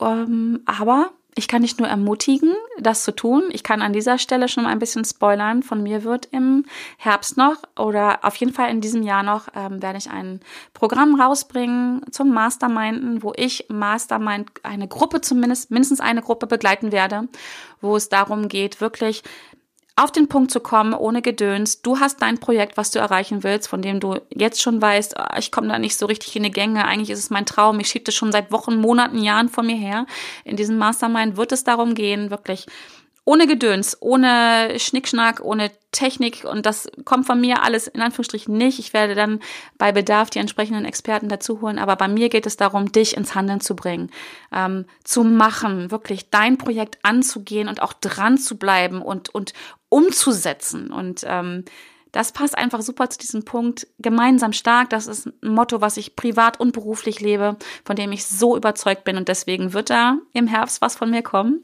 Ähm, 0.00 0.62
aber 0.66 1.10
ich 1.38 1.48
kann 1.48 1.60
dich 1.60 1.76
nur 1.76 1.86
ermutigen, 1.86 2.54
das 2.80 3.04
zu 3.04 3.14
tun. 3.14 3.44
Ich 3.50 3.62
kann 3.62 3.82
an 3.82 3.92
dieser 3.92 4.16
Stelle 4.16 4.48
schon 4.48 4.64
mal 4.64 4.70
ein 4.70 4.78
bisschen 4.78 5.04
spoilern. 5.04 5.62
Von 5.62 5.82
mir 5.82 6.02
wird 6.02 6.28
im 6.32 6.64
Herbst 6.96 7.36
noch 7.36 7.56
oder 7.78 8.24
auf 8.24 8.36
jeden 8.36 8.54
Fall 8.54 8.70
in 8.70 8.80
diesem 8.80 9.02
Jahr 9.02 9.22
noch 9.22 9.48
ähm, 9.54 9.82
werde 9.82 9.98
ich 9.98 10.10
ein 10.10 10.40
Programm 10.72 11.20
rausbringen 11.20 12.00
zum 12.10 12.32
Masterminden, 12.32 13.22
wo 13.22 13.34
ich 13.36 13.66
Mastermind 13.68 14.50
eine 14.62 14.88
Gruppe 14.88 15.20
zumindest, 15.20 15.70
mindestens 15.70 16.00
eine 16.00 16.22
Gruppe 16.22 16.46
begleiten 16.46 16.90
werde, 16.90 17.28
wo 17.82 17.96
es 17.96 18.08
darum 18.08 18.48
geht, 18.48 18.80
wirklich 18.80 19.22
auf 19.96 20.12
den 20.12 20.28
Punkt 20.28 20.50
zu 20.50 20.60
kommen, 20.60 20.92
ohne 20.92 21.22
Gedöns. 21.22 21.80
Du 21.80 21.98
hast 21.98 22.20
dein 22.20 22.38
Projekt, 22.38 22.76
was 22.76 22.90
du 22.90 22.98
erreichen 22.98 23.42
willst, 23.42 23.66
von 23.66 23.80
dem 23.80 23.98
du 23.98 24.20
jetzt 24.28 24.60
schon 24.60 24.80
weißt, 24.80 25.16
ah, 25.16 25.36
ich 25.38 25.50
komme 25.50 25.68
da 25.68 25.78
nicht 25.78 25.96
so 25.96 26.04
richtig 26.04 26.36
in 26.36 26.42
die 26.42 26.50
Gänge. 26.50 26.84
Eigentlich 26.84 27.10
ist 27.10 27.18
es 27.18 27.30
mein 27.30 27.46
Traum. 27.46 27.80
Ich 27.80 27.88
schiebe 27.88 28.04
das 28.04 28.14
schon 28.14 28.30
seit 28.30 28.52
Wochen, 28.52 28.76
Monaten, 28.76 29.18
Jahren 29.18 29.48
von 29.48 29.64
mir 29.66 29.76
her. 29.76 30.06
In 30.44 30.56
diesem 30.56 30.76
Mastermind 30.76 31.38
wird 31.38 31.50
es 31.52 31.64
darum 31.64 31.94
gehen, 31.94 32.30
wirklich 32.30 32.66
ohne 33.28 33.48
Gedöns, 33.48 33.96
ohne 34.00 34.78
Schnickschnack, 34.78 35.40
ohne 35.42 35.72
Technik 35.90 36.44
und 36.44 36.64
das 36.64 36.88
kommt 37.04 37.26
von 37.26 37.40
mir 37.40 37.64
alles 37.64 37.88
in 37.88 38.00
Anführungsstrichen 38.00 38.56
nicht. 38.56 38.78
Ich 38.78 38.92
werde 38.92 39.16
dann 39.16 39.40
bei 39.78 39.90
Bedarf 39.90 40.30
die 40.30 40.38
entsprechenden 40.38 40.84
Experten 40.84 41.28
dazu 41.28 41.60
holen, 41.60 41.80
aber 41.80 41.96
bei 41.96 42.06
mir 42.06 42.28
geht 42.28 42.46
es 42.46 42.56
darum, 42.56 42.92
dich 42.92 43.16
ins 43.16 43.34
Handeln 43.34 43.60
zu 43.60 43.74
bringen, 43.74 44.10
ähm, 44.52 44.84
zu 45.02 45.24
machen, 45.24 45.90
wirklich 45.90 46.30
dein 46.30 46.56
Projekt 46.56 46.98
anzugehen 47.02 47.68
und 47.68 47.82
auch 47.82 47.94
dran 47.94 48.38
zu 48.38 48.58
bleiben 48.58 49.02
und, 49.02 49.34
und 49.34 49.54
umzusetzen 49.96 50.90
und 50.90 51.24
ähm, 51.26 51.64
das 52.16 52.32
passt 52.32 52.56
einfach 52.56 52.80
super 52.80 53.10
zu 53.10 53.18
diesem 53.18 53.44
Punkt. 53.44 53.86
Gemeinsam 53.98 54.54
stark, 54.54 54.88
das 54.88 55.06
ist 55.06 55.26
ein 55.26 55.52
Motto, 55.52 55.82
was 55.82 55.98
ich 55.98 56.16
privat 56.16 56.58
und 56.58 56.72
beruflich 56.72 57.20
lebe, 57.20 57.56
von 57.84 57.94
dem 57.94 58.10
ich 58.10 58.24
so 58.24 58.56
überzeugt 58.56 59.04
bin 59.04 59.18
und 59.18 59.28
deswegen 59.28 59.74
wird 59.74 59.90
da 59.90 60.16
im 60.32 60.46
Herbst 60.46 60.80
was 60.80 60.96
von 60.96 61.10
mir 61.10 61.20
kommen. 61.20 61.60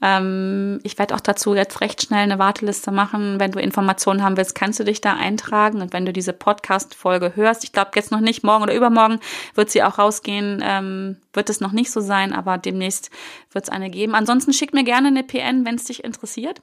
Ähm, 0.00 0.78
ich 0.84 0.96
werde 0.98 1.12
auch 1.16 1.20
dazu 1.20 1.56
jetzt 1.56 1.80
recht 1.80 2.02
schnell 2.02 2.22
eine 2.22 2.38
Warteliste 2.38 2.92
machen. 2.92 3.40
Wenn 3.40 3.50
du 3.50 3.58
Informationen 3.58 4.22
haben 4.22 4.36
willst, 4.36 4.54
kannst 4.54 4.78
du 4.78 4.84
dich 4.84 5.00
da 5.00 5.14
eintragen 5.14 5.82
und 5.82 5.92
wenn 5.92 6.06
du 6.06 6.12
diese 6.12 6.32
Podcast-Folge 6.32 7.32
hörst, 7.34 7.64
ich 7.64 7.72
glaube 7.72 7.90
jetzt 7.96 8.12
noch 8.12 8.20
nicht, 8.20 8.44
morgen 8.44 8.62
oder 8.62 8.76
übermorgen 8.76 9.18
wird 9.56 9.70
sie 9.70 9.82
auch 9.82 9.98
rausgehen, 9.98 10.62
ähm, 10.64 11.16
wird 11.32 11.50
es 11.50 11.60
noch 11.60 11.72
nicht 11.72 11.90
so 11.90 12.00
sein, 12.00 12.32
aber 12.32 12.58
demnächst 12.58 13.10
wird 13.50 13.64
es 13.64 13.70
eine 13.70 13.90
geben. 13.90 14.14
Ansonsten 14.14 14.52
schick 14.52 14.72
mir 14.72 14.84
gerne 14.84 15.08
eine 15.08 15.24
PN, 15.24 15.66
wenn 15.66 15.74
es 15.74 15.84
dich 15.84 16.04
interessiert. 16.04 16.62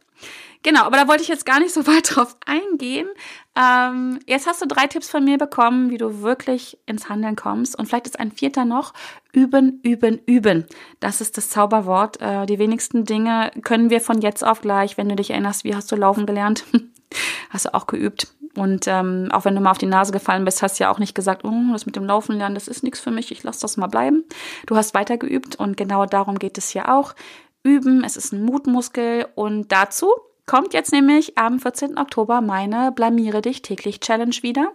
Genau, 0.64 0.84
aber 0.84 0.96
da 0.96 1.08
wollte 1.10 1.22
ich 1.22 1.28
jetzt 1.28 1.46
gar 1.46 1.60
nicht 1.60 1.74
so 1.74 1.86
weit 1.88 2.16
drauf 2.16 2.36
eingehen. 2.46 3.08
Ähm, 3.56 4.20
jetzt 4.26 4.48
hast 4.48 4.62
du 4.62 4.66
drei 4.66 4.88
Tipps 4.88 5.10
von 5.10 5.24
mir 5.24 5.38
bekommen, 5.38 5.92
wie 5.92 5.98
du 5.98 6.22
wirklich 6.22 6.80
ins 6.86 7.10
Handeln 7.10 7.36
kommst. 7.36 7.78
Und 7.78 7.86
vielleicht 7.86 8.08
ist 8.08 8.20
ein 8.20 8.32
vierter 8.32 8.66
noch, 8.66 8.94
üben, 9.32 9.80
üben, 9.84 10.20
üben. 10.26 10.66
Das 11.00 11.22
ist 11.22 11.38
das 11.38 11.50
Zauberwort. 11.50 12.20
Äh, 12.22 12.46
die 12.48 12.58
wenigsten 12.58 13.06
Dinge 13.06 13.52
können 13.62 13.90
wir 13.90 14.02
von 14.02 14.22
jetzt 14.22 14.44
auf 14.44 14.62
gleich, 14.62 14.98
wenn 14.98 15.10
du 15.10 15.16
dich 15.16 15.30
erinnerst, 15.30 15.64
wie 15.66 15.76
hast 15.76 15.92
du 15.92 15.96
laufen 15.96 16.26
gelernt? 16.26 16.66
hast 17.50 17.66
du 17.66 17.74
auch 17.74 17.86
geübt. 17.86 18.28
Und 18.56 18.88
ähm, 18.88 19.30
auch 19.32 19.46
wenn 19.46 19.56
du 19.56 19.62
mal 19.62 19.72
auf 19.72 19.78
die 19.80 19.88
Nase 19.88 20.12
gefallen 20.12 20.46
bist, 20.46 20.62
hast 20.62 20.80
du 20.80 20.84
ja 20.84 20.92
auch 20.92 21.00
nicht 21.00 21.16
gesagt, 21.16 21.44
oh, 21.44 21.52
das 21.72 21.86
mit 21.86 21.96
dem 21.96 22.06
Laufen 22.06 22.38
lernen, 22.38 22.56
das 22.56 22.68
ist 22.68 22.84
nichts 22.84 23.00
für 23.00 23.10
mich, 23.10 23.32
ich 23.32 23.44
lasse 23.44 23.62
das 23.62 23.78
mal 23.78 23.88
bleiben. 23.88 24.24
Du 24.68 24.76
hast 24.76 24.94
weiter 24.94 25.18
geübt 25.18 25.56
und 25.56 25.76
genau 25.76 26.06
darum 26.06 26.38
geht 26.38 26.60
es 26.60 26.70
hier 26.70 26.94
auch. 26.94 27.16
Üben, 27.64 28.04
es 28.04 28.16
ist 28.16 28.32
ein 28.32 28.44
Mutmuskel 28.44 29.26
und 29.36 29.72
dazu 29.72 30.12
kommt 30.46 30.74
jetzt 30.74 30.92
nämlich 30.92 31.38
am 31.38 31.60
14. 31.60 31.98
Oktober 31.98 32.42
meine 32.42 32.92
Blamiere 32.92 33.42
dich 33.42 33.62
täglich 33.62 34.00
Challenge 34.00 34.36
wieder, 34.42 34.72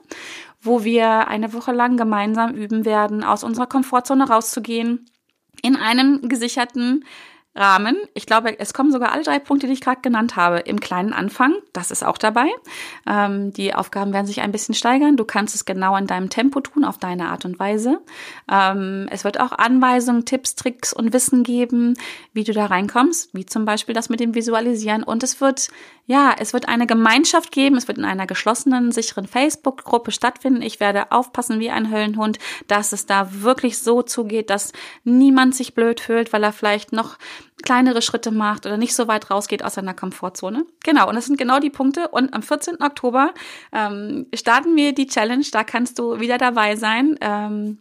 wo 0.61 0.85
wir 0.85 1.29
eine 1.29 1.53
Woche 1.53 1.73
lang 1.73 1.97
gemeinsam 1.97 2.55
üben 2.55 2.85
werden, 2.85 3.23
aus 3.23 3.45
unserer 3.45 3.67
Komfortzone 3.67 4.29
rauszugehen, 4.29 5.07
in 5.63 5.77
einem 5.77 6.29
gesicherten 6.29 7.05
Rahmen. 7.59 7.97
Ich 8.15 8.27
glaube, 8.27 8.59
es 8.59 8.73
kommen 8.73 8.93
sogar 8.93 9.13
alle 9.13 9.25
drei 9.25 9.39
Punkte, 9.39 9.67
die 9.67 9.73
ich 9.73 9.81
gerade 9.81 10.01
genannt 10.01 10.37
habe, 10.37 10.61
im 10.61 10.81
kleinen 10.81 11.13
Anfang. 11.13 11.55
Das 11.73 11.91
ist 11.91 12.05
auch 12.05 12.17
dabei. 12.17 12.49
Ähm, 13.07 13.53
die 13.53 13.75
Aufgaben 13.75 14.13
werden 14.13 14.27
sich 14.27 14.41
ein 14.41 14.53
bisschen 14.53 14.75
steigern. 14.75 15.17
Du 15.17 15.25
kannst 15.25 15.55
es 15.55 15.65
genau 15.65 15.97
in 15.97 16.07
deinem 16.07 16.31
Tempo 16.31 16.61
tun, 16.61 16.85
auf 16.85 16.99
deine 16.99 17.29
Art 17.29 17.45
und 17.45 17.59
Weise. 17.59 18.01
Ähm, 18.51 19.09
es 19.11 19.25
wird 19.25 19.41
auch 19.41 19.53
Anweisungen, 19.53 20.25
Tipps, 20.25 20.55
Tricks 20.55 20.93
und 20.93 21.13
Wissen 21.13 21.43
geben, 21.43 21.95
wie 22.33 22.45
du 22.45 22.53
da 22.53 22.67
reinkommst, 22.67 23.35
wie 23.35 23.45
zum 23.45 23.65
Beispiel 23.65 23.95
das 23.95 24.09
mit 24.09 24.21
dem 24.21 24.35
Visualisieren. 24.35 25.03
Und 25.03 25.23
es 25.23 25.41
wird, 25.41 25.69
ja, 26.07 26.35
es 26.39 26.53
wird 26.53 26.69
eine 26.69 26.87
Gemeinschaft 26.87 27.51
geben. 27.51 27.77
Es 27.77 27.89
wird 27.89 27.99
in 27.99 28.05
einer 28.05 28.27
geschlossenen, 28.27 28.93
sicheren 28.93 29.27
Facebook-Gruppe 29.27 30.13
stattfinden. 30.13 30.63
Ich 30.63 30.79
werde 30.79 31.11
aufpassen 31.11 31.59
wie 31.59 31.71
ein 31.71 31.91
Höllenhund, 31.91 32.39
dass 32.69 32.93
es 32.93 33.07
da 33.07 33.43
wirklich 33.43 33.79
so 33.79 34.03
zugeht, 34.03 34.51
dass 34.51 34.73
niemand 35.03 35.57
sich 35.57 35.75
blöd 35.75 36.01
fühlt, 36.01 36.33
weil 36.33 36.45
er 36.45 36.53
vielleicht 36.53 36.93
noch 36.93 37.19
kleinere 37.63 38.03
Schritte 38.03 38.31
macht 38.31 38.67
oder 38.67 38.77
nicht 38.77 38.95
so 38.95 39.09
weit 39.09 39.31
rausgeht 39.31 39.65
aus 39.65 39.75
seiner 39.75 39.95
Komfortzone. 39.95 40.67
Genau, 40.85 41.09
und 41.09 41.15
das 41.15 41.27
sind 41.27 41.39
genau 41.39 41.59
die 41.59 41.71
Punkte. 41.71 42.09
Und 42.09 42.35
am 42.35 42.43
14. 42.43 42.83
Oktober 42.83 43.33
ähm, 43.73 44.27
starten 44.35 44.77
wir 44.77 44.95
die 44.95 45.07
Challenge. 45.07 45.45
Da 45.51 45.65
kannst 45.65 45.99
du 45.99 46.21
wieder 46.21 46.39
dabei 46.39 46.77
sein. 46.77 47.17
Ähm, 47.21 47.79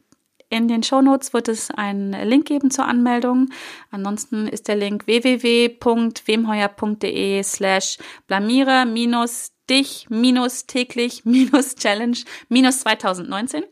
in 0.50 0.70
den 0.70 0.82
Shownotes 0.82 1.34
wird 1.34 1.50
es 1.50 1.70
einen 1.72 2.14
Link 2.28 2.48
geben 2.48 2.72
zur 2.72 2.86
Anmeldung. 2.86 3.50
Ansonsten 3.92 4.48
ist 4.48 4.70
der 4.70 4.78
Link 4.78 5.06
www.wemheuer.de 5.06 7.44
slash 7.44 7.98
blamiere 8.28 8.86
minus 8.86 9.52
dich 9.70 10.10
minus 10.10 10.66
täglich 10.66 11.26
minus 11.26 11.76
Challenge 11.76 12.18
minus 12.48 12.80
2019. 12.80 13.64
Äh, 13.64 13.68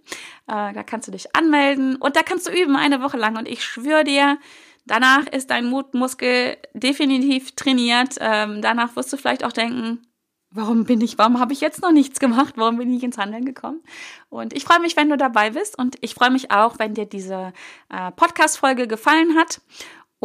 da 0.48 0.84
kannst 0.84 1.08
du 1.08 1.14
dich 1.14 1.34
anmelden 1.36 1.96
und 1.96 2.18
da 2.18 2.24
kannst 2.24 2.48
du 2.48 2.52
üben 2.52 2.76
eine 2.76 3.02
Woche 3.02 3.16
lang 3.18 3.38
und 3.38 3.48
ich 3.48 3.64
schwöre 3.64 4.04
dir, 4.04 4.38
Danach 4.86 5.28
ist 5.28 5.50
dein 5.50 5.66
Mutmuskel 5.66 6.58
definitiv 6.74 7.56
trainiert. 7.56 8.16
Ähm, 8.20 8.62
danach 8.62 8.96
wirst 8.96 9.12
du 9.12 9.18
vielleicht 9.18 9.44
auch 9.44 9.52
denken, 9.52 10.06
warum 10.52 10.86
bin 10.86 11.02
ich, 11.02 11.18
warum 11.18 11.40
habe 11.40 11.54
ich 11.54 11.62
jetzt 11.62 11.82
noch 11.82 11.92
nichts 11.92 12.20
gemacht? 12.20 12.54
Warum 12.58 12.78
bin 12.78 12.94
ich 12.96 13.04
ins 13.04 13.18
Handeln 13.18 13.46
gekommen? 13.46 13.82
Und 14.30 14.54
ich 14.54 14.64
freue 14.64 14.80
mich, 14.80 14.96
wenn 14.96 15.10
du 15.10 15.18
dabei 15.18 15.52
bist 15.52 15.78
und 15.78 15.98
ich 16.02 16.14
freue 16.16 16.32
mich 16.32 16.52
auch, 16.52 16.80
wenn 16.80 16.94
dir 16.94 17.06
diese 17.06 17.54
äh, 17.90 18.12
Podcast-Folge 18.12 18.88
gefallen 18.88 19.36
hat. 19.36 19.62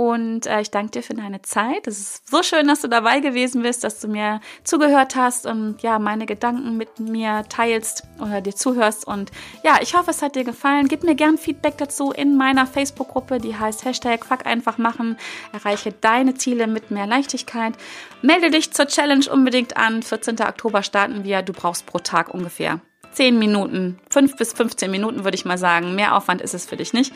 Und 0.01 0.47
äh, 0.47 0.63
ich 0.63 0.71
danke 0.71 0.93
dir 0.93 1.03
für 1.03 1.13
deine 1.13 1.43
Zeit. 1.43 1.87
Es 1.87 1.99
ist 1.99 2.31
so 2.31 2.43
schön, 2.43 2.67
dass 2.69 2.81
du 2.81 2.89
dabei 2.89 3.21
gewesen 3.21 3.61
bist, 3.61 3.85
dass 3.85 4.01
du 4.01 4.09
mir 4.09 4.41
zugehört 4.65 5.15
hast 5.15 5.45
und 5.45 5.83
ja, 5.83 5.99
meine 5.99 6.25
Gedanken 6.25 6.79
mit 6.79 6.99
mir 6.99 7.45
teilst 7.51 8.05
oder 8.19 8.41
dir 8.41 8.57
zuhörst. 8.57 9.07
Und 9.07 9.31
ja, 9.63 9.77
ich 9.83 9.95
hoffe, 9.95 10.11
es 10.11 10.23
hat 10.23 10.37
dir 10.37 10.45
gefallen. 10.45 10.89
Gib 10.89 11.03
mir 11.03 11.15
gern 11.15 11.37
Feedback 11.37 11.77
dazu 11.77 12.13
in 12.13 12.39
meiner 12.39 12.67
Facebook-Gruppe, 12.67 13.41
die 13.41 13.55
heißt 13.55 13.85
Hashtag 13.85 14.25
Fuck 14.25 14.47
einfach 14.47 14.79
machen. 14.79 15.19
Erreiche 15.53 15.93
deine 15.93 16.33
Ziele 16.33 16.67
mit 16.67 16.91
mehr 16.91 17.07
Leichtigkeit. 17.07 17.75
Melde 18.23 18.51
dich 18.51 18.73
zur 18.73 18.87
Challenge 18.87 19.27
unbedingt 19.31 19.77
an. 19.77 20.03
14. 20.03 20.41
Oktober 20.41 20.83
starten 20.83 21.25
wir. 21.25 21.43
Du 21.43 21.53
brauchst 21.53 21.85
pro 21.85 21.99
Tag 21.99 22.33
ungefähr 22.33 22.81
10 23.13 23.39
Minuten, 23.39 23.99
5 24.11 24.37
bis 24.37 24.53
15 24.53 24.91
Minuten 24.91 25.25
würde 25.25 25.35
ich 25.35 25.45
mal 25.45 25.59
sagen. 25.59 25.95
Mehr 25.95 26.17
Aufwand 26.17 26.41
ist 26.41 26.55
es 26.55 26.67
für 26.67 26.77
dich 26.77 26.93
nicht. 26.93 27.13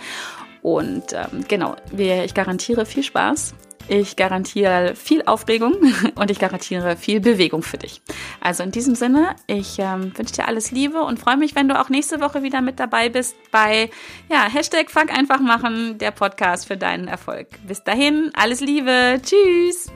Und 0.65 1.13
ähm, 1.13 1.45
genau, 1.47 1.77
ich 1.95 2.33
garantiere 2.33 2.87
viel 2.87 3.03
Spaß. 3.03 3.55
Ich 3.87 4.17
garantiere 4.17 4.95
viel 4.97 5.23
Aufregung 5.27 5.75
und 6.15 6.31
ich 6.31 6.39
garantiere 6.39 6.97
viel 6.97 7.21
Bewegung 7.21 7.63
für 7.63 7.77
dich. 7.77 8.01
Also 8.41 8.63
in 8.63 8.71
diesem 8.71 8.95
Sinne, 8.95 9.37
ich 9.47 9.79
ähm, 9.79 10.17
wünsche 10.17 10.33
dir 10.33 10.49
alles 10.49 10.71
Liebe 10.71 11.03
und 11.03 11.19
freue 11.19 11.37
mich, 11.37 11.55
wenn 11.55 11.69
du 11.69 11.79
auch 11.79 11.91
nächste 11.91 12.19
Woche 12.23 12.43
wieder 12.43 12.63
mit 12.63 12.81
dabei 12.81 13.11
bist 13.11 13.37
bei 13.51 13.91
ja, 14.31 14.49
Hashtag 14.51 14.91
Fuck 14.91 15.13
einfach 15.15 15.41
machen, 15.41 15.99
der 15.99 16.13
Podcast 16.13 16.67
für 16.67 16.79
deinen 16.79 17.09
Erfolg. 17.09 17.49
Bis 17.69 17.85
dahin, 17.85 18.31
alles 18.35 18.61
Liebe. 18.61 19.21
Tschüss. 19.23 19.93